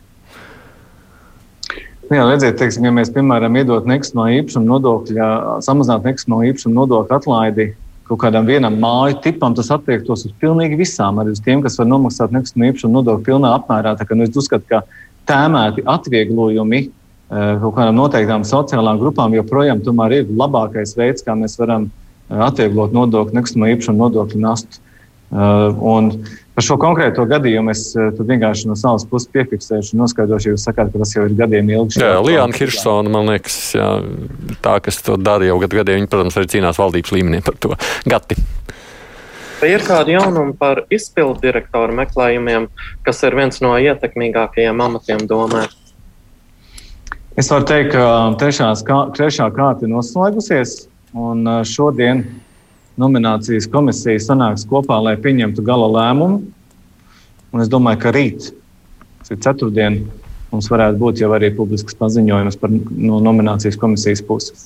[2.05, 5.29] Jā, redziet, teiksim, ja mēs, piemēram, iedot nekustamā īpašuma nodokļa,
[5.65, 7.71] samazināt nekustamā īpašuma nodokļa atlaidi
[8.05, 11.89] kaut kādam vienam māju tipam, tas attiektos uz pilnīgi visām, arī uz tiem, kas var
[11.89, 13.95] nomaksāt nekustamā īpašuma nodokļu pilnā apmērā.
[13.97, 14.83] Tā kā nu, es uzskatu, ka
[15.25, 16.91] tēmēti atvieglojumi eh,
[17.33, 23.35] kaut kādām noteiktām sociālām grupām joprojām ir labākais veids, kā mēs varam uh, atvieglot nodokļu,
[23.37, 24.81] nekustamā īpašuma nodokļu nastu.
[25.35, 26.11] Uh, un
[26.55, 30.65] par šo konkrēto gadījumu es uh, vienkārši no savas puses piefiksēšu un noskaidrošu, ja jūs
[30.67, 31.99] sakāt, ka tas jau ir gadiem ilgi.
[31.99, 33.89] Jā, Lielāna Hirsona, man liekas, jā,
[34.63, 37.73] tā, kas to dara jau gadu gadiem, viņi, protams, arī cīnās valdības līmenī par to.
[38.07, 38.37] Gati.
[39.55, 42.67] Vai ir kādi jaunumi par izpildu direktoru meklējumiem,
[43.07, 45.65] kas ir viens no ietekmīgākajiem amatiem domē?
[47.39, 50.85] Es varu teikt, ka trešās, kā, trešā kārta ir noslēgusies.
[51.15, 52.25] Un šodien
[52.99, 56.41] nominācijas komisija sanāks kopā, lai pieņemtu gala lēmumu.
[57.55, 58.49] Un es domāju, ka rīt,
[59.21, 60.01] tas ir ceturtdien,
[60.51, 64.65] mums varētu būt jau arī publisks paziņojums par, no nominācijas komisijas puses.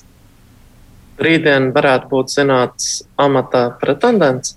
[1.22, 2.88] Rītdien varētu būt zināms
[3.20, 4.56] amata pretendents.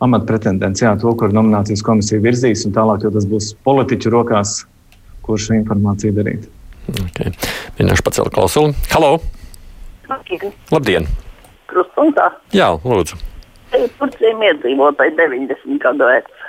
[0.00, 4.62] Amata pretendents, jā, to, kur nominācijas komisija virzīs, un tālāk jau tas būs politiķu rokās,
[5.26, 6.48] kurš šo informāciju darīt.
[6.88, 7.34] Okay.
[7.76, 8.72] Mēģināšu pacelt klausuli.
[8.94, 9.18] Halo!
[10.10, 10.54] Labdien!
[10.74, 11.06] Labdien.
[11.70, 12.30] Krustpunktā?
[12.56, 13.18] Jā, lūdzu.
[13.70, 16.48] Turciem iedzīvotāji 90 gadu veci.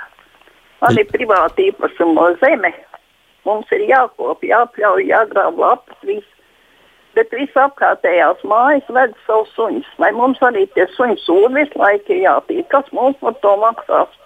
[0.82, 2.72] Man ir privāti īpašuma zeme.
[3.46, 6.26] Mums ir jākopja, jāpļauj, jāgrāb lapas, viss.
[7.14, 9.88] Bet visapkārtējās mājas ved savus suņus.
[10.02, 12.66] Vai mums arī tie suņu sūdi visu laiku ir jāpīt?
[12.72, 14.18] Kas mums par to maksās?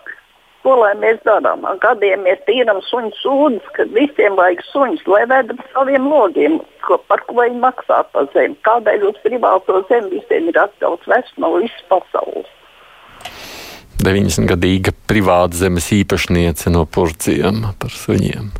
[0.67, 1.62] Ko lai mēs darām?
[1.83, 6.99] Gadiem mēs tīram suņu sūdzes, kad visiem vajag suņus, lai veda pa saviem logiem, ko,
[7.11, 8.59] par ko viņi maksā par zemi.
[8.67, 12.51] Kādēļ uz privāto zemi visiem ir atļauts vest no visas pasaules?
[13.97, 18.51] 90-gadīga privāta zemes īpašniece no purciem par suņiem.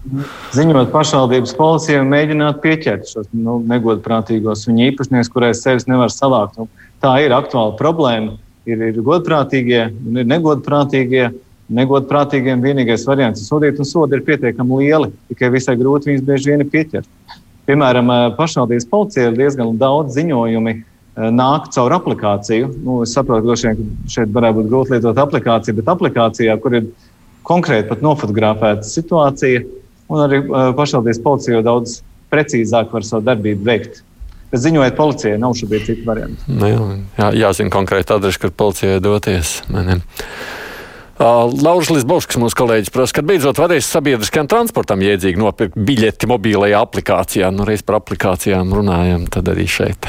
[0.57, 6.57] Ziņot pašvaldības policijai mēģināt pieķert šos nu, negodprātīgos suņu īpašniekus, kurais sevis nevar savākt.
[6.59, 6.71] Nu,
[7.05, 8.39] tā ir aktuāla problēma.
[8.67, 11.29] Ir, ir godprātīgie un ir negodprātīgie.
[11.67, 16.53] Negodprātīgiem vienīgais variants ir sodīt, un sodi ir pietiekami lieli, tikai visai grūti viņus bieži
[16.53, 17.09] vien pieķert.
[17.67, 22.71] Piemēram, eh, pašvaldības policija ir diezgan daudz ziņojumi eh, nāk caur aplikāciju.
[22.85, 26.91] Nu, es saprotu, ka šeit, varētu būt grūti lietot aplikāciju, bet aplikācijā, kur ir
[27.47, 29.65] konkrēti nofotografēta situācija,
[30.07, 32.01] un arī eh, pašvaldības policija jau daudz
[32.31, 34.05] precīzāk var savu darbību veikt.
[34.53, 36.47] Bet ziņojot policijai, nav šobrīd citu variantu.
[36.47, 36.85] Nu, jā,
[37.19, 39.57] jā, jāzina konkrēti adrese, kur policijai doties.
[39.75, 39.99] Mani.
[41.17, 46.83] Uh, Lauris Lisbovskis, mūsu kolēģis, prasa, kad beidzot varēs sabiedriskajam transportam jēdzīgi nopirkt biļeti mobilajā
[46.85, 47.49] aplikācijā.
[47.57, 50.09] Nu, reiz par aplikācijām runājam, tad arī šeit.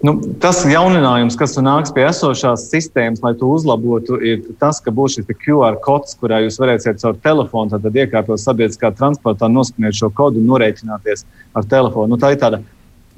[0.00, 5.18] Nu, tas jauninājums, kas nāks pie esošās sistēmas, lai to uzlabotu, ir tas, ka būs
[5.18, 10.40] šis QR kods, kurā jūs varēsiet caur telefonu tad iekārtot sabiedriskā transportā, noskriet šo kodu
[10.40, 12.14] un norēķināties ar telefonu.
[12.14, 12.64] Nu, tā ir tāda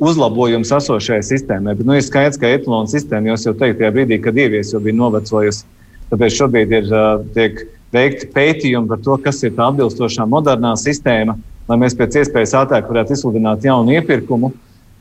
[0.03, 1.79] uzlabojums esošajai sistēmai.
[1.79, 4.99] Bet nu, ir skaidrs, ka etalona sistēma jau teikt, tajā brīdī, kad ievies, jau bija
[4.99, 5.78] novecojusi
[6.09, 6.89] Tāpēc šobrīd ir
[7.35, 11.37] tiek veikti pētījumi par to, kas ir tā atbilstošā modernā sistēma,
[11.69, 14.53] lai mēs pēc iespējas ātrāk varētu izsludināt jaunu iepirkumu.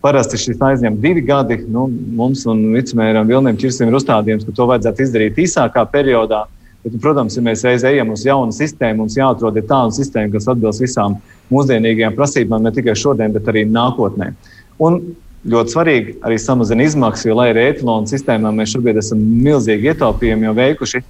[0.03, 1.57] Parasti šis aizņem divi gadi.
[1.73, 6.43] Nu, mums un vicemēram Vilniem Čirsim ir uzstādījums, ka to vajadzētu izdarīt īsākā periodā.
[6.83, 10.83] Bet, protams, ja mēs reiz ejam uz jaunu sistēmu, mums jāatrod tāda sistēma, kas atbilst
[10.83, 11.17] visām
[11.51, 14.29] mūsdienīgajām prasībām ne tikai šodien, bet arī nākotnē.
[14.85, 15.01] Un
[15.45, 20.49] ļoti svarīgi arī samazina izmaksas, jo, lai arī etalonu sistēmā mēs šobrīd esam milzīgi ietaupījumi
[20.49, 21.03] jau veikuši,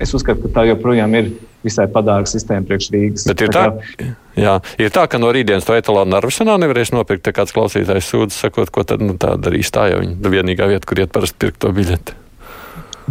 [0.00, 1.32] es uzskatu, ka tā joprojām ir
[1.66, 3.24] visai padārga sistēma priekš Rīgas.
[3.30, 7.32] Bet ir tā, tā, jā, ir tā, ka no rītdienas to etalonu Arvisenā nevarēs nopirkt.
[7.36, 9.72] Kāds klausītājs sūdz, sakot, ko tad nu, tā darīs.
[9.74, 12.22] Tā jau ir vienīgā vieta, kur iet parasti pirkt to biļeti.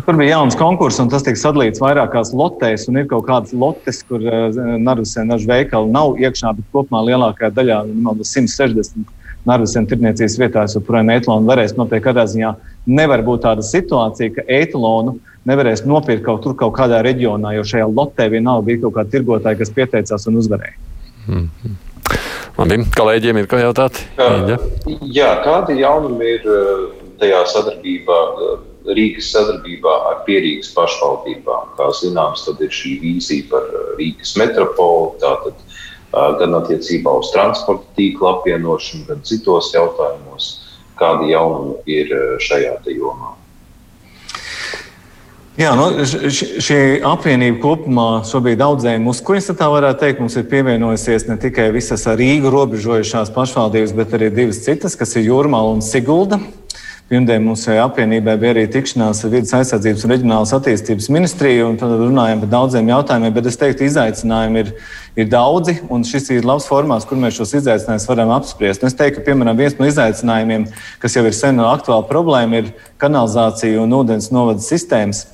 [0.06, 2.90] Tur bija jauns konkurss, un tas tika sadalīts vairākās lotēs.
[2.92, 7.80] Ir kaut kādas lotes, kur uh, Narvisē nažu veikali nav iekšā, bet kopumā lielākajā daļā-
[8.34, 9.08] 160
[9.46, 12.08] Narvisē tirdzniecības vietās, joprojām etalonu varēs nopirkt.
[12.08, 12.56] Kādā ziņā
[12.90, 17.88] nevar būt tāda situācija, ka etalonu nevarēs nopirkt kaut kur, kaut kādā reģionā, jo šajā
[17.92, 20.78] lotē vienalga bija kaut kāda tirgotāja, kas pieteicās un uzvarēja.
[21.28, 21.82] Mm -hmm.
[22.58, 24.00] Labi, kolēģiem ir ko jautāt?
[24.18, 24.58] Jā,
[25.20, 26.48] jā kādi jaunumi ir
[27.20, 28.22] tajā sadarbībā?
[28.86, 31.74] Rīgas sadarbībā ar Pierīgas pašvaldībām.
[31.78, 33.66] Kā zināms, tad ir šī vīzija par
[33.98, 35.65] Rīgas metropoli, tātad
[36.40, 40.52] gan attiecībā uz transporta tīkla apvienošanu, gan citos jautājumos,
[41.00, 42.14] kādi jaunumi ir
[42.44, 43.36] šajā jomā.
[45.56, 51.38] Jā, nu, šī apvienība kopumā šobrīd daudziem uzkuņas, tā varētu teikt, mums ir pievienojusies ne
[51.40, 56.42] tikai visas ar Rīgu robežojušās pašvaldības, bet arī divas citas, kas ir Jūrmāla un Sigulda.
[57.06, 61.76] Pirmdien mums šajā apvienībā bija arī tikšanās ar Vides aizsardzības un reģionālas attīstības ministriju, un
[61.78, 64.72] tad runājām par daudziem jautājumiem, bet es teiktu, izaicinājumi ir,
[65.22, 68.82] ir daudzi, un šis ir labs formāts, kur mēs šos izaicinājumus varam apspriest.
[68.82, 70.66] Un es teiktu, ka, piemēram, viens no izaicinājumiem,
[71.04, 72.74] kas jau ir sen aktuāla problēma, ir
[73.06, 75.28] kanalizācija un ūdens novada sistēmas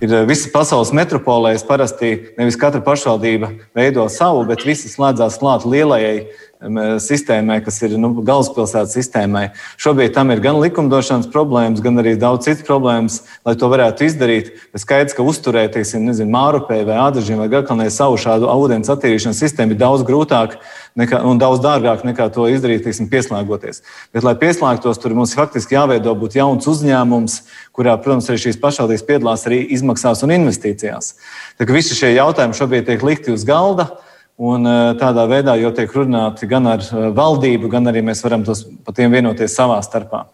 [0.00, 1.64] ir visas pasaules metropolēs.
[1.66, 8.10] Parasti nevis katra pašvaldība veido savu, bet visi slēdzās klāt lielajai sistēmai, kas ir nu,
[8.24, 9.50] galvaspilsētas sistēmai.
[9.80, 14.52] Šobrīd tam ir gan likumdošanas problēmas, gan arī daudz citas problēmas, lai to varētu izdarīt.
[14.72, 19.42] Ir skaidrs, ka uzturēt, teiksim, nezinu, Mārupē vai Ādažiem vai Garkalnē savu šādu ūdens attīrīšanas
[19.44, 20.56] sistēmu ir daudz grūtāk
[20.96, 23.82] nekā, un daudz dārgāk nekā to izdarīt, teiksim, pieslēgoties.
[24.16, 27.38] Bet, lai pieslēgtos, tur mums faktiski jāveido būtu jauns uzņēmums,
[27.76, 31.14] kurā, protams, arī šīs pašvaldības piedalās arī izmaksās un investīcijās.
[31.60, 33.90] Tā kā visi šie jautājumi šobrīd tiek likti uz galda.
[34.36, 38.44] Un eh, tādā veidā jau tiek runāti gan ar eh, valdību, gan arī mēs varam
[38.44, 40.26] tos par tiem vienoties savā starpā.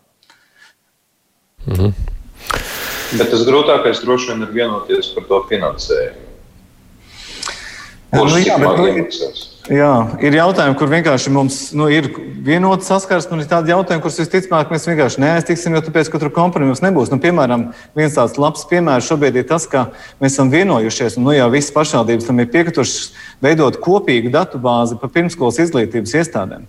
[1.68, 1.92] Mhm.
[3.12, 6.21] Bet tas grūtākais droši vien ir vienoties par to finansējumu.
[8.12, 9.14] Nu, jā, bet,
[9.72, 12.10] jā, ir jautājumi, kur vienkārši mums nu, ir
[12.44, 16.32] vienota saskarsme, un ir tādi jautājumi, kurus visticamāk mēs vienkārši neaiztiksim, jo tāpēc, ka tur
[16.36, 17.08] kompromiss nebūs.
[17.08, 19.86] Nu, piemēram, viens tāds labs piemērs šobrīd ir tas, ka
[20.20, 25.14] mēs esam vienojušies, un nu, jau visas pašvaldības tam ir piekritušas veidot kopīgu datubāzi par
[25.16, 26.68] pirmskolas izglītības iestādēm.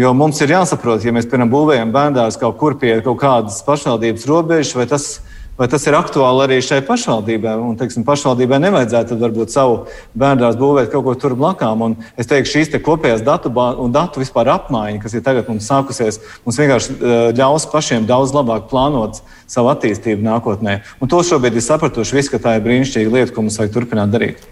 [0.00, 4.24] Jo mums ir jāsaprot, ja mēs, piemēram, būvējam bērnu kaut kur pie kaut kādas pašvaldības
[4.32, 7.52] robežas, vai tas ir Vai tas ir aktuāli arī šai pašvaldībai?
[7.62, 9.76] Un, teiksim, pašvaldībai nevajadzētu varbūt savu
[10.18, 11.84] bērnu būvēt kaut kur tur blakām.
[11.86, 15.68] Un es teiktu, šīs te kopējās datu un datu vispār apmaiņa, kas ir tagad mums
[15.70, 16.98] sākusies, mums vienkārši
[17.38, 20.80] ļaus pašiem daudz labāk plānot savu attīstību nākotnē.
[20.98, 24.10] Un to šobrīd ir sapratuši visi, ka tā ir brīnišķīga lieta, ko mums vajag turpināt
[24.10, 24.42] darīt.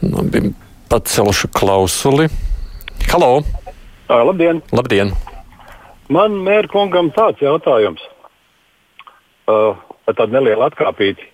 [0.00, 0.24] Nu,
[0.88, 2.30] Pacelšu klausuli.
[3.12, 3.42] Halo!
[4.08, 4.64] Uh, labdien!
[4.72, 5.12] Labdien.
[6.08, 8.05] Man mērkungam tāds jautājums
[9.50, 9.78] uh,
[10.12, 11.26] tādu nelielu atkāpīti,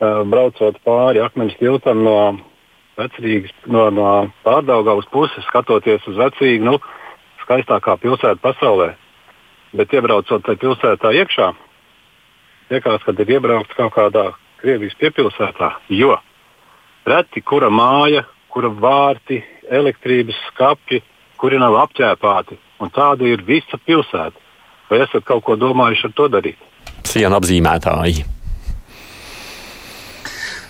[0.00, 2.18] uh, braucot pāri akmens tiltam no
[2.98, 4.08] vecrīgas, no, no
[4.46, 6.78] pārdaugavas puses, skatoties uz vecrīgu, nu,
[7.44, 8.92] skaistākā pilsēta pasaulē.
[9.76, 11.52] Bet iebraucot tajā pilsētā iekšā,
[12.72, 16.16] liekas, ka ir iebraukts kaut kādā Krievijas piepilsētā, jo
[17.06, 19.38] reti kura māja, kura vārti,
[19.70, 21.02] elektrības skati,
[21.38, 22.58] kuri nav apķēpāti.
[22.82, 24.36] Un tāda ir visa pilsēta.
[24.88, 26.60] Vai esat kaut ko domājuši ar to darīt?
[27.08, 28.24] Sienu apzīmētāji?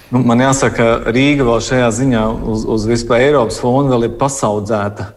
[0.09, 4.15] Nu, man jāsaka, ka Rīga vēl šajā ziņā uz, uz vispār Eiropas fona vēl ir
[4.21, 5.11] pasaudzēta.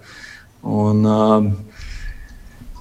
[0.67, 1.45] Un, uh,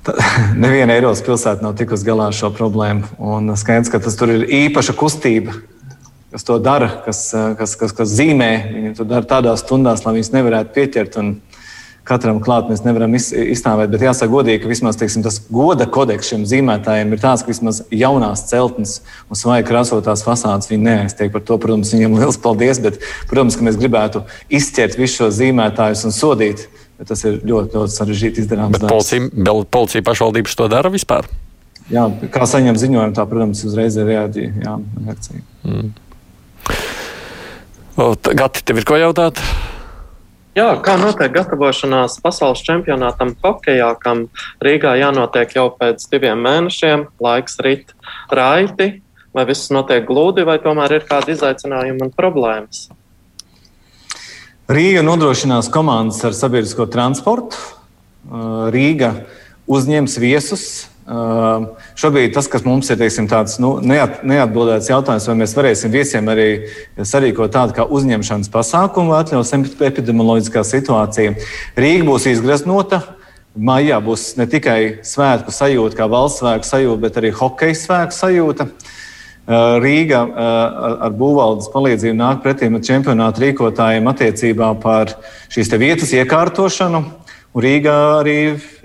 [0.63, 3.13] neviena Eiropas pilsēta nav tikusi galā ar šo problēmu.
[3.23, 5.55] Un skaidrs, ka tas tur ir īpaša kustība,
[6.35, 7.23] kas to dara, kas,
[7.59, 8.51] kas, kas, kas zīmē.
[8.75, 11.21] Viņi to dara tādās stundās, lai viņus nevarētu pieķert.
[11.23, 11.33] Un,
[12.11, 13.93] katram klāt mēs nevaram izstāvēt.
[13.93, 17.83] Bet jāsaka, godīgi, ka vismaz teiksim, tas goda kodeks šiem zīmētājiem ir tāds, ka vismaz
[17.95, 18.99] jaunās celtnes
[19.31, 21.33] un svaigi krāsotās fasādes viņi neaiztiek.
[21.35, 22.83] Par to, protams, viņiem liels paldies.
[22.83, 22.99] Bet,
[23.31, 24.25] protams, ka mēs gribētu
[24.61, 26.67] izķert visus šos zīmētājus un sodīt.
[27.09, 28.77] Tas ir ļoti, ļoti sarežģīti izdarāms.
[28.77, 31.31] Bet policija, policija pašvaldības to dara vispār?
[31.91, 34.77] Jā, kā saņem ziņojumu, tā, protams, uzreiz ir reaģija.
[35.65, 35.91] Mm.
[38.37, 39.41] Gati, tev ir ko jautāt?
[40.59, 44.25] Jā, kā notiek gatavošanās pasaules čempionātam hokeja, kam
[44.59, 47.93] Rīgā jānotiek jau pēc diviem mēnešiem, laiks rit
[48.35, 48.97] raiti,
[49.31, 52.89] vai viss notiek glūdi, vai tomēr ir kādi izaicinājumi un problēmas?
[54.71, 57.55] Rīga nodrošinās komandas ar sabiedrisko transportu.
[58.75, 59.13] Rīga
[59.71, 60.65] uzņems viesus.
[61.99, 66.29] Šobrīd tas, kas mums ir teiksim, tāds nu, neat, neatbildēts jautājums, vai mēs varēsim viesiem
[66.31, 66.47] arī
[66.97, 69.51] sarīkot tādu kā uzņemšanas pasākumu, vai atļaus
[69.89, 71.35] epidemioloģiskā situācija.
[71.81, 73.03] Rīga būs izgraznota.
[73.59, 78.69] Maijā būs ne tikai svētku sajūta, kā valsts svētku sajūta, bet arī hokeja svētku sajūta.
[79.83, 85.17] Rīga ar būvvaldes palīdzību nāk pretīm čempionāta rīkotājiem attiecībā par
[85.51, 87.03] šīs vietas iekārtošanu.
[87.51, 88.35] Rīgā arī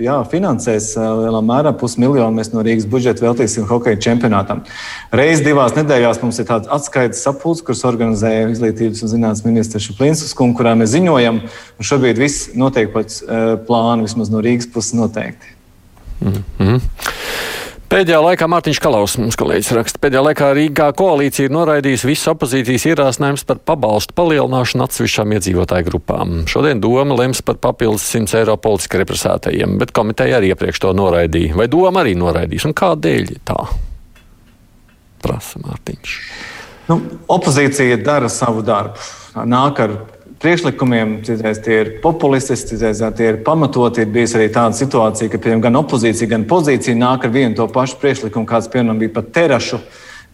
[0.02, 2.34] jā, finansēs lielā mērā pusmiljonu.
[2.34, 4.64] Mēs no Rīgas budžeta veltīsim hokeja čempionātam.
[5.14, 10.58] Reiz divās nedēļās mums ir tāds atskaites sapulcs, kurus organizēja Izglītības un zinātnes ministrs kungs,
[10.58, 11.44] kurā mēs ziņojam.
[11.78, 13.22] Šobrīd viss notiek pēc
[13.70, 15.54] plāna, vismaz no Rīgas puses noteikti.
[16.26, 16.82] Mm -hmm.
[17.86, 22.88] Pēdējā laikā Mārtiņš Kalaus, mums kolēģis raksta, pēdējā laikā Rīgā koalīcija ir noraidījusi visu opozīcijas
[22.90, 26.34] ierāsinājumus par pabalstu palielināšanu atsevišķām iedzīvotāju grupām.
[26.50, 31.54] Šodien doma lems par papildus 100 eiro politiski represētajiem, bet komiteja arī iepriekš to noraidīja.
[31.62, 32.66] Vai doma arī noraidīs?
[32.66, 33.60] Un kādēļ tā?
[35.22, 36.18] Prasa Mārtiņš.
[36.90, 36.98] Nu,
[37.38, 38.98] opozīcija dara savu darbu.
[39.46, 39.98] Nāk ar
[40.42, 44.04] priekšlikumiem, citreiz tie ir populistiski, citreiz tie ir pamatoti.
[44.04, 47.68] Ir bijusi arī tāda situācija, ka piemēram, gan opozīcija, gan pozīcija nāk ar vienu to
[47.72, 49.82] pašu priekšlikumu, kāds piemēram bija par terašu.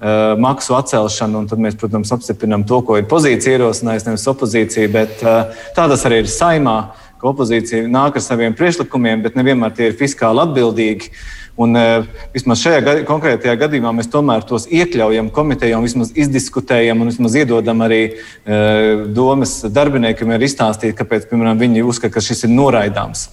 [0.01, 4.89] Uh, maksu atcelšanu, un tad mēs, protams, apstiprinām to, ko ir pozīcija ierosinājusi, nevis opozīcija.
[4.89, 6.77] Bet uh, tādas arī ir saimā,
[7.21, 11.11] ka opozīcija nāk ar saviem priekšlikumiem, bet nevienmēr tie ir fiskāli atbildīgi.
[11.61, 12.03] Un, e,
[12.33, 17.35] vismaz šajā gadi, konkrētajā gadījumā mēs tomēr tos iekļaujam komitejā un vismaz izdiskutējam un vismaz
[17.37, 18.13] iedodam arī e,
[19.13, 23.27] domas darbiniekiem, ir izstāstīt, kāpēc piemēram, viņi uzskata, ka šis ir noraidāms.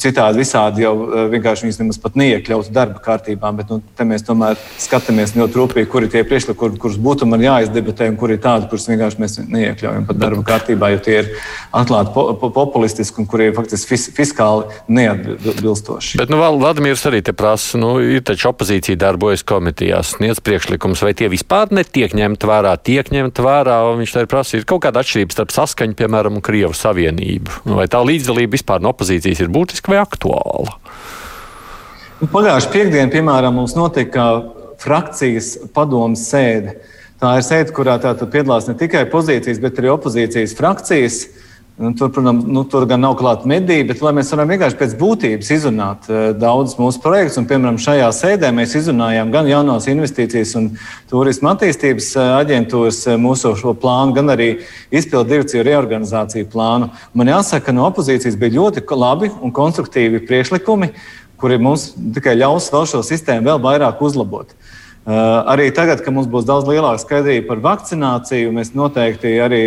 [0.00, 0.94] Citādi visādi jau
[1.30, 6.12] vienkārši viņas nemaz neiekļautu darba kārtībā, bet nu, mēs tomēr skatāmies ļoti rūpīgi, kuri ir
[6.14, 10.20] tie priekšlikumi, kurus būtu man jāizdebatē, un kuri ir tādi, kurus vienkārši mēs neiekļaujam pat
[10.22, 11.28] darba kārtībā, jo tie ir
[11.76, 16.16] atklāti po po populistiski un kuri ir faktiski fis fiskāli neatbilstoši.
[16.22, 21.12] Bet nu, Vladimirs arī te prasa, nu, ir taču opozīcija darbojas komitejās, sniedz priekšlikumus, vai
[21.18, 25.04] tie vispār netiek ņemt vērā, tiek ņemt vērā, un viņš te prasa, ir kaut kāda
[25.04, 29.50] atšķirība starp saskaņu, piemēram, un Krievu savienību, vai tā līdzdalība vispār no opozīcijas pozīcijas ir
[29.50, 30.76] būtiska vai aktuāla?
[32.20, 34.42] Nu, Pagājušajā piekdienā, piemēram, mums notika
[34.80, 36.76] frakcijas padomas sēde.
[37.20, 41.26] Tā ir sēde, kurā piedalās ne tikai pozīcijas, bet arī opozīcijas frakcijas.
[41.76, 45.50] Nu, tur, protams, nu, tur gan nav klāta medija, bet mēs varam vienkārši pēc būtības
[45.58, 47.36] izrunāt uh, daudzus mūsu projektus.
[47.36, 50.70] Un, piemēram, šajā sēdē mēs izrunājām gan jaunās investīcijas un
[51.10, 53.52] turisma attīstības uh, aģentūras uh, mūsu
[53.82, 54.48] plānu, gan arī
[54.88, 56.88] izpildu direkciju reorganizāciju plānu.
[57.12, 60.94] Man jāsaka, ka no opozīcijas bija ļoti labi un konstruktīvi priekšlikumi,
[61.36, 64.56] kuri mums tikai ļaus vēl šo sistēmu vēl vairāk uzlabot.
[65.06, 65.12] Uh,
[65.46, 69.60] arī tagad, kad mums būs daudz lielāka skaidrība par vakcināciju, mēs noteikti arī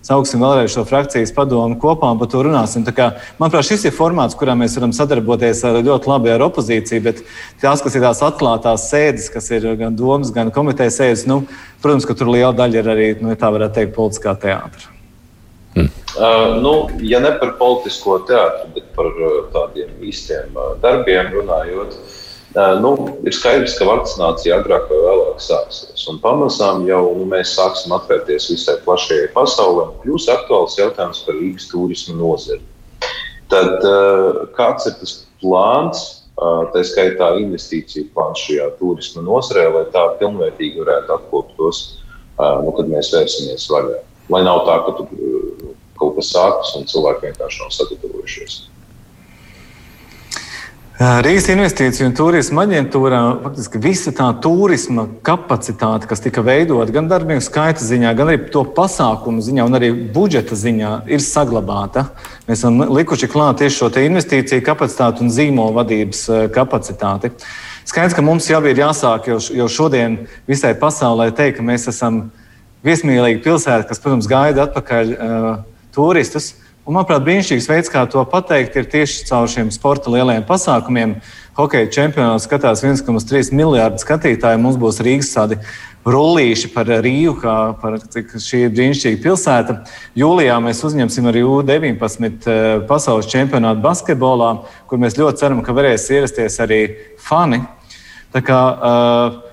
[0.00, 2.86] sauksim vēlreiz šo frakcijas padomu kopā un par to runāsim.
[2.96, 7.20] Kā, manuprāt, šis ir formāts, kurā mēs varam sadarboties ar ļoti labi ar opozīciju, bet
[7.60, 11.42] tās, kas ir tās atklātās sēdes, kas ir gan domas, gan komitejas sēdes, nu,
[11.84, 14.88] protams, ka tur liela daļa ir arī, nu, tā varētu teikt, politiskā teātra.
[15.76, 15.92] Hmm.
[16.16, 22.00] Uh, nu, ja ne par politisko teātru, bet par uh, tādiem īstiem uh, darbiem runājot,
[22.00, 22.18] uh,
[22.54, 22.90] Nu,
[23.24, 26.02] ir skaidrs, ka vakcinācija agrāk vai vēlāk sāksies.
[26.10, 29.86] Un pamazām jau nu, mēs sāksim atvērties visai plašajai pasaulē.
[30.02, 32.60] Kļūs aktuāls jautājums par Rīgas turismu nozari.
[33.52, 33.86] Tad
[34.56, 36.02] kāds ir tas plāns,
[36.74, 41.82] tā skaitā investīciju plāns šajā turisma nozarē, lai tā pilnvērtīgi varētu apkopot tos,
[42.36, 44.02] nu, kad mēs vērsimies vaļā?
[44.32, 45.08] Lai nav tā, ka tur
[46.00, 48.60] kaut kas sākas un cilvēki vienkārši nav sagatavojušies.
[51.02, 57.42] Rīgas investīciju un turisma aģentūrā faktiski visa tā turisma kapacitāte, kas tika veidota gan darbinieku
[57.42, 62.04] skaita ziņā, gan arī to pasākumu ziņā, un arī budžeta ziņā, ir saglabāta.
[62.46, 66.22] Mēs esam likuši klāt tieši šo investīciju kapacitāti un zīmola vadības
[66.54, 67.32] kapacitāti.
[67.88, 72.28] Skaidrs, ka mums jau ir jāsāk jau, jau šodien visai pasaulē teikt, ka mēs esam
[72.86, 75.50] viesmīlīga pilsēta, kas, protams, gaida atpakaļ uh,
[75.96, 76.52] turistus.
[76.82, 81.12] Un, manuprāt, brīnišķīgs veids, kā to pateikt, ir tieši caur šiem sporta lielajiem pasākumiem.
[81.54, 84.58] Hokeja čempionāts skatās 1,3 miljārdu skatītāju.
[84.58, 85.60] Mums būs Rīgas tādi
[86.02, 89.76] rullīši par Rīgu, kā par cik šī ir brīnišķīga pilsēta.
[90.18, 94.50] Jūlijā mēs uzņemsim arī U-19 eh, pasaules čempionātu basketbolā,
[94.90, 96.82] kur mēs ļoti ceram, ka varēs ierasties arī
[97.22, 97.62] fani.
[98.34, 99.51] Tā kā, uh,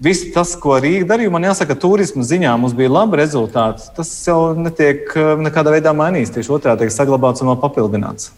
[0.00, 3.84] Viss tas, ko Rīga darīja, man jāsaka, turisma ziņā mums bija labi rezultāti.
[3.98, 6.32] Tas jau netiek eh, nekādā veidā mainīts.
[6.32, 8.30] Tieši otrādi tiek saglabāts un vēl papildināts.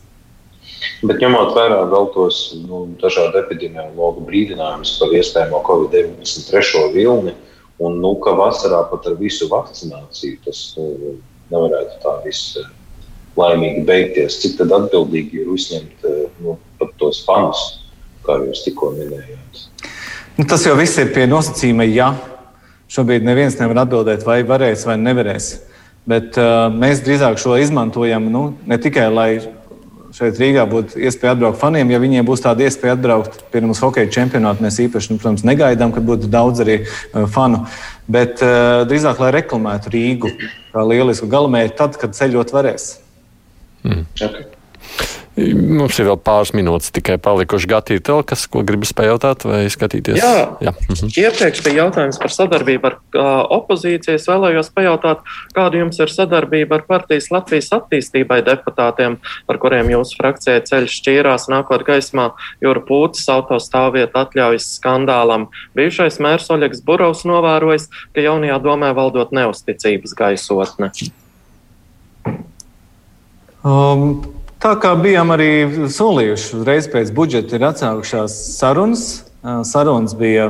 [1.07, 7.37] Bet ņemot vērā vēl tos nu, dažādu epidemiologu brīdinājumus par iespējamo Covid-19 trešo vilni,
[7.79, 11.15] un nu, ka vasarā pat ar visu vakcināciju tas nu,
[11.55, 12.67] nevarētu tā viss eh,
[13.39, 17.63] laimīgi beigties, cik tad atbildīgi ir uzņemt eh, nu, pat tos fanus,
[18.27, 19.69] kā jūs tikko minējāt.
[20.39, 22.13] Nu, tas jau viss ir pie nosacījuma, ja
[22.93, 25.49] šobrīd neviens nevar atbildēt, vai varēs vai nevarēs.
[26.09, 29.29] Bet uh, mēs drīzāk šo izmantojam nu, ne tikai lai
[30.13, 31.93] šeit Rīgā būtu iespēja atbraukt faniem.
[31.93, 35.95] Ja viņiem būs tāda iespēja atbraukt pie mums hokeja čempionātā, mēs īpaši, nu, protams, negaidām,
[35.95, 37.65] ka būtu daudz arī uh, fanu.
[38.13, 40.33] Bet uh, drīzāk, lai reklamētu Rīgu
[40.73, 42.89] kā lielisku galamērķi, tad, kad ceļot varēs.
[43.85, 44.07] Mm.
[44.17, 44.49] Okay.
[45.33, 47.69] Mums ir vēl pāris minūtes tikai palikuši.
[47.71, 50.19] Gati, ir tev kas, ko gribas pajautāt vai skatīties?
[50.21, 50.75] Jā, Jā.
[50.77, 51.09] Mhm.
[51.09, 54.19] iepriekš bija jautājums par sadarbību ar uh, opozīciju.
[54.19, 55.23] Es vēlējos pajautāt,
[55.57, 59.17] kāda jums ir sadarbība ar partijas Latvijas attīstībai deputātiem,
[59.49, 62.29] par kuriem jūsu frakcijai ceļš šķīrās nākot gaismā
[62.61, 65.49] jūra pūtas autostāvvieta atļaujas skandālam.
[65.79, 70.93] Bijušais mērs Oļegs Burovs novērojis, ka jaunajā domē valdot neusticības gaisotne.
[73.63, 75.49] Um, Tā kā bijām arī
[75.91, 79.25] solījuši, uzreiz pēc budžeta ir atsākušās sarunas.
[79.67, 80.45] Sarunas bija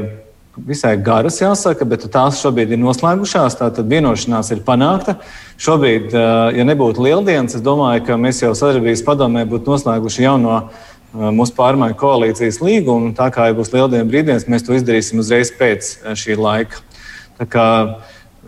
[0.68, 3.56] visai garas, jāsaka, bet tās šobrīd ir noslēgušās.
[3.56, 5.14] Tātad vienošanās ir panākta.
[5.56, 10.60] Šobrīd, ja nebūtu lieldienas, es domāju, ka mēs jau sadarbības padomē būtu noslēguši jauno
[11.16, 13.14] mūsu pārmaiņu koalīcijas līgumu.
[13.16, 16.84] Tā kā jau būs lieldienu brīvdienas, mēs to izdarīsim uzreiz pēc šī laika.
[17.40, 17.68] Tā kā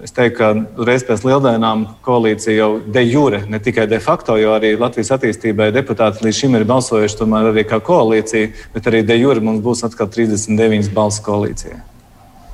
[0.02, 4.50] Es teiktu, ka reiz pēc lieldienām koalīcija jau de jure, ne tikai de facto, jo
[4.56, 9.20] arī Latvijas attīstībai deputāti līdz šim ir balsojuši tomēr arī kā koalīcija, bet arī de
[9.20, 11.78] jure mums būs atkal 39 balsu koalīcijai.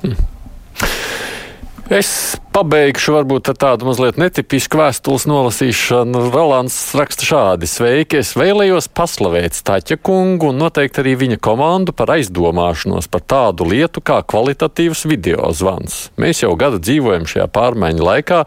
[0.03, 0.30] Hmm.
[1.91, 6.21] Es pabeigšu varbūt ar tādu mazliet netipisku vēstules nolasīšanu.
[6.31, 8.21] Rolands raksta šādi: Sveiki!
[8.21, 13.99] Es vēlējos paslavēt Staķa kungu un noteikti arī viņa komandu par aizdomāšanos par tādu lietu
[14.07, 15.97] kā kvalitatīvs video zvans.
[16.15, 18.39] Mēs jau gadu dzīvojam šajā pārmaiņu laikā.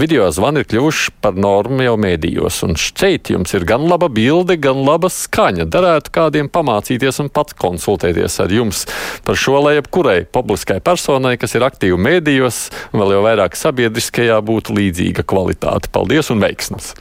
[0.00, 4.56] Video zvani ir kļuvuši par normu jau mēdījos, un šeit jums ir gan laba bilde,
[4.56, 5.68] gan laba skaņa.
[5.68, 8.86] Darētu kādiem pamācīties un pats konsultēties ar jums
[9.28, 14.76] par šo, lai jebkurai publiskai personai, kas ir aktīvi mēdījos, vēl jau vairāk sabiedriskajā būtu
[14.76, 15.90] līdzīga kvalitāte.
[15.94, 16.92] Paldies un veiksmes!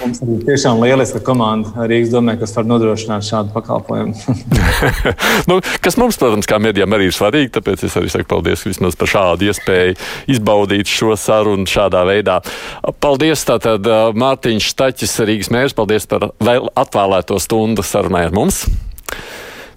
[0.00, 4.36] Mums ir tiešām lieliska komanda Rīgas domē, kas var nodrošināt šādu pakalpojumu.
[5.50, 8.98] nu, kas mums, protams, kā medijām arī ir svarīgi, tāpēc es arī saku paldies vismaz
[8.98, 9.98] par šādu iespēju
[10.34, 12.40] izbaudīt šo sarunu šādā veidā.
[13.02, 13.86] Paldies tātad
[14.18, 18.64] Mārtiņš Staķis, Rīgas mērs, paldies par vēl atvēlēto stundu sarunai ar mums.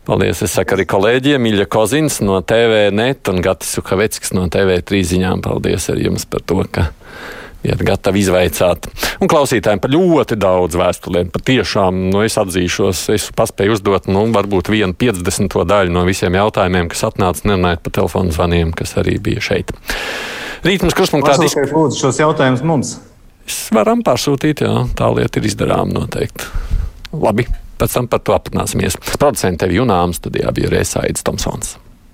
[0.01, 0.39] Paldies!
[0.41, 5.43] Es saku arī kolēģiem Ilja Kozins no TVNet un Gatis Uhaveckis no TV3 ziņām.
[5.45, 6.87] Paldies arī jums par to, ka
[7.61, 8.87] ir gatavi izvaicāt.
[9.21, 11.29] Un klausītājiem par ļoti daudz vēstulēm.
[11.35, 15.61] Patiešām, nu, es atzīšos, es paspēju uzdot, nu, varbūt vienu 50.
[15.69, 19.77] daļu no visiem jautājumiem, kas atnāca, nerunājot pa telefonu zvaniem, kas arī bija šeit.
[20.65, 21.77] Rīt mums kruspunktā diskutēt.
[21.77, 22.97] Lūdzu, šos jautājumus mums.
[23.73, 26.49] Varam pārsūtīt, jā, tā lieta ir izdarām noteikti.
[27.13, 27.45] Labi
[27.81, 28.99] pēc tam par to aprunāsimies.
[29.17, 31.77] Producents tevi Junāms studijā bija Rēsaids Tomsons.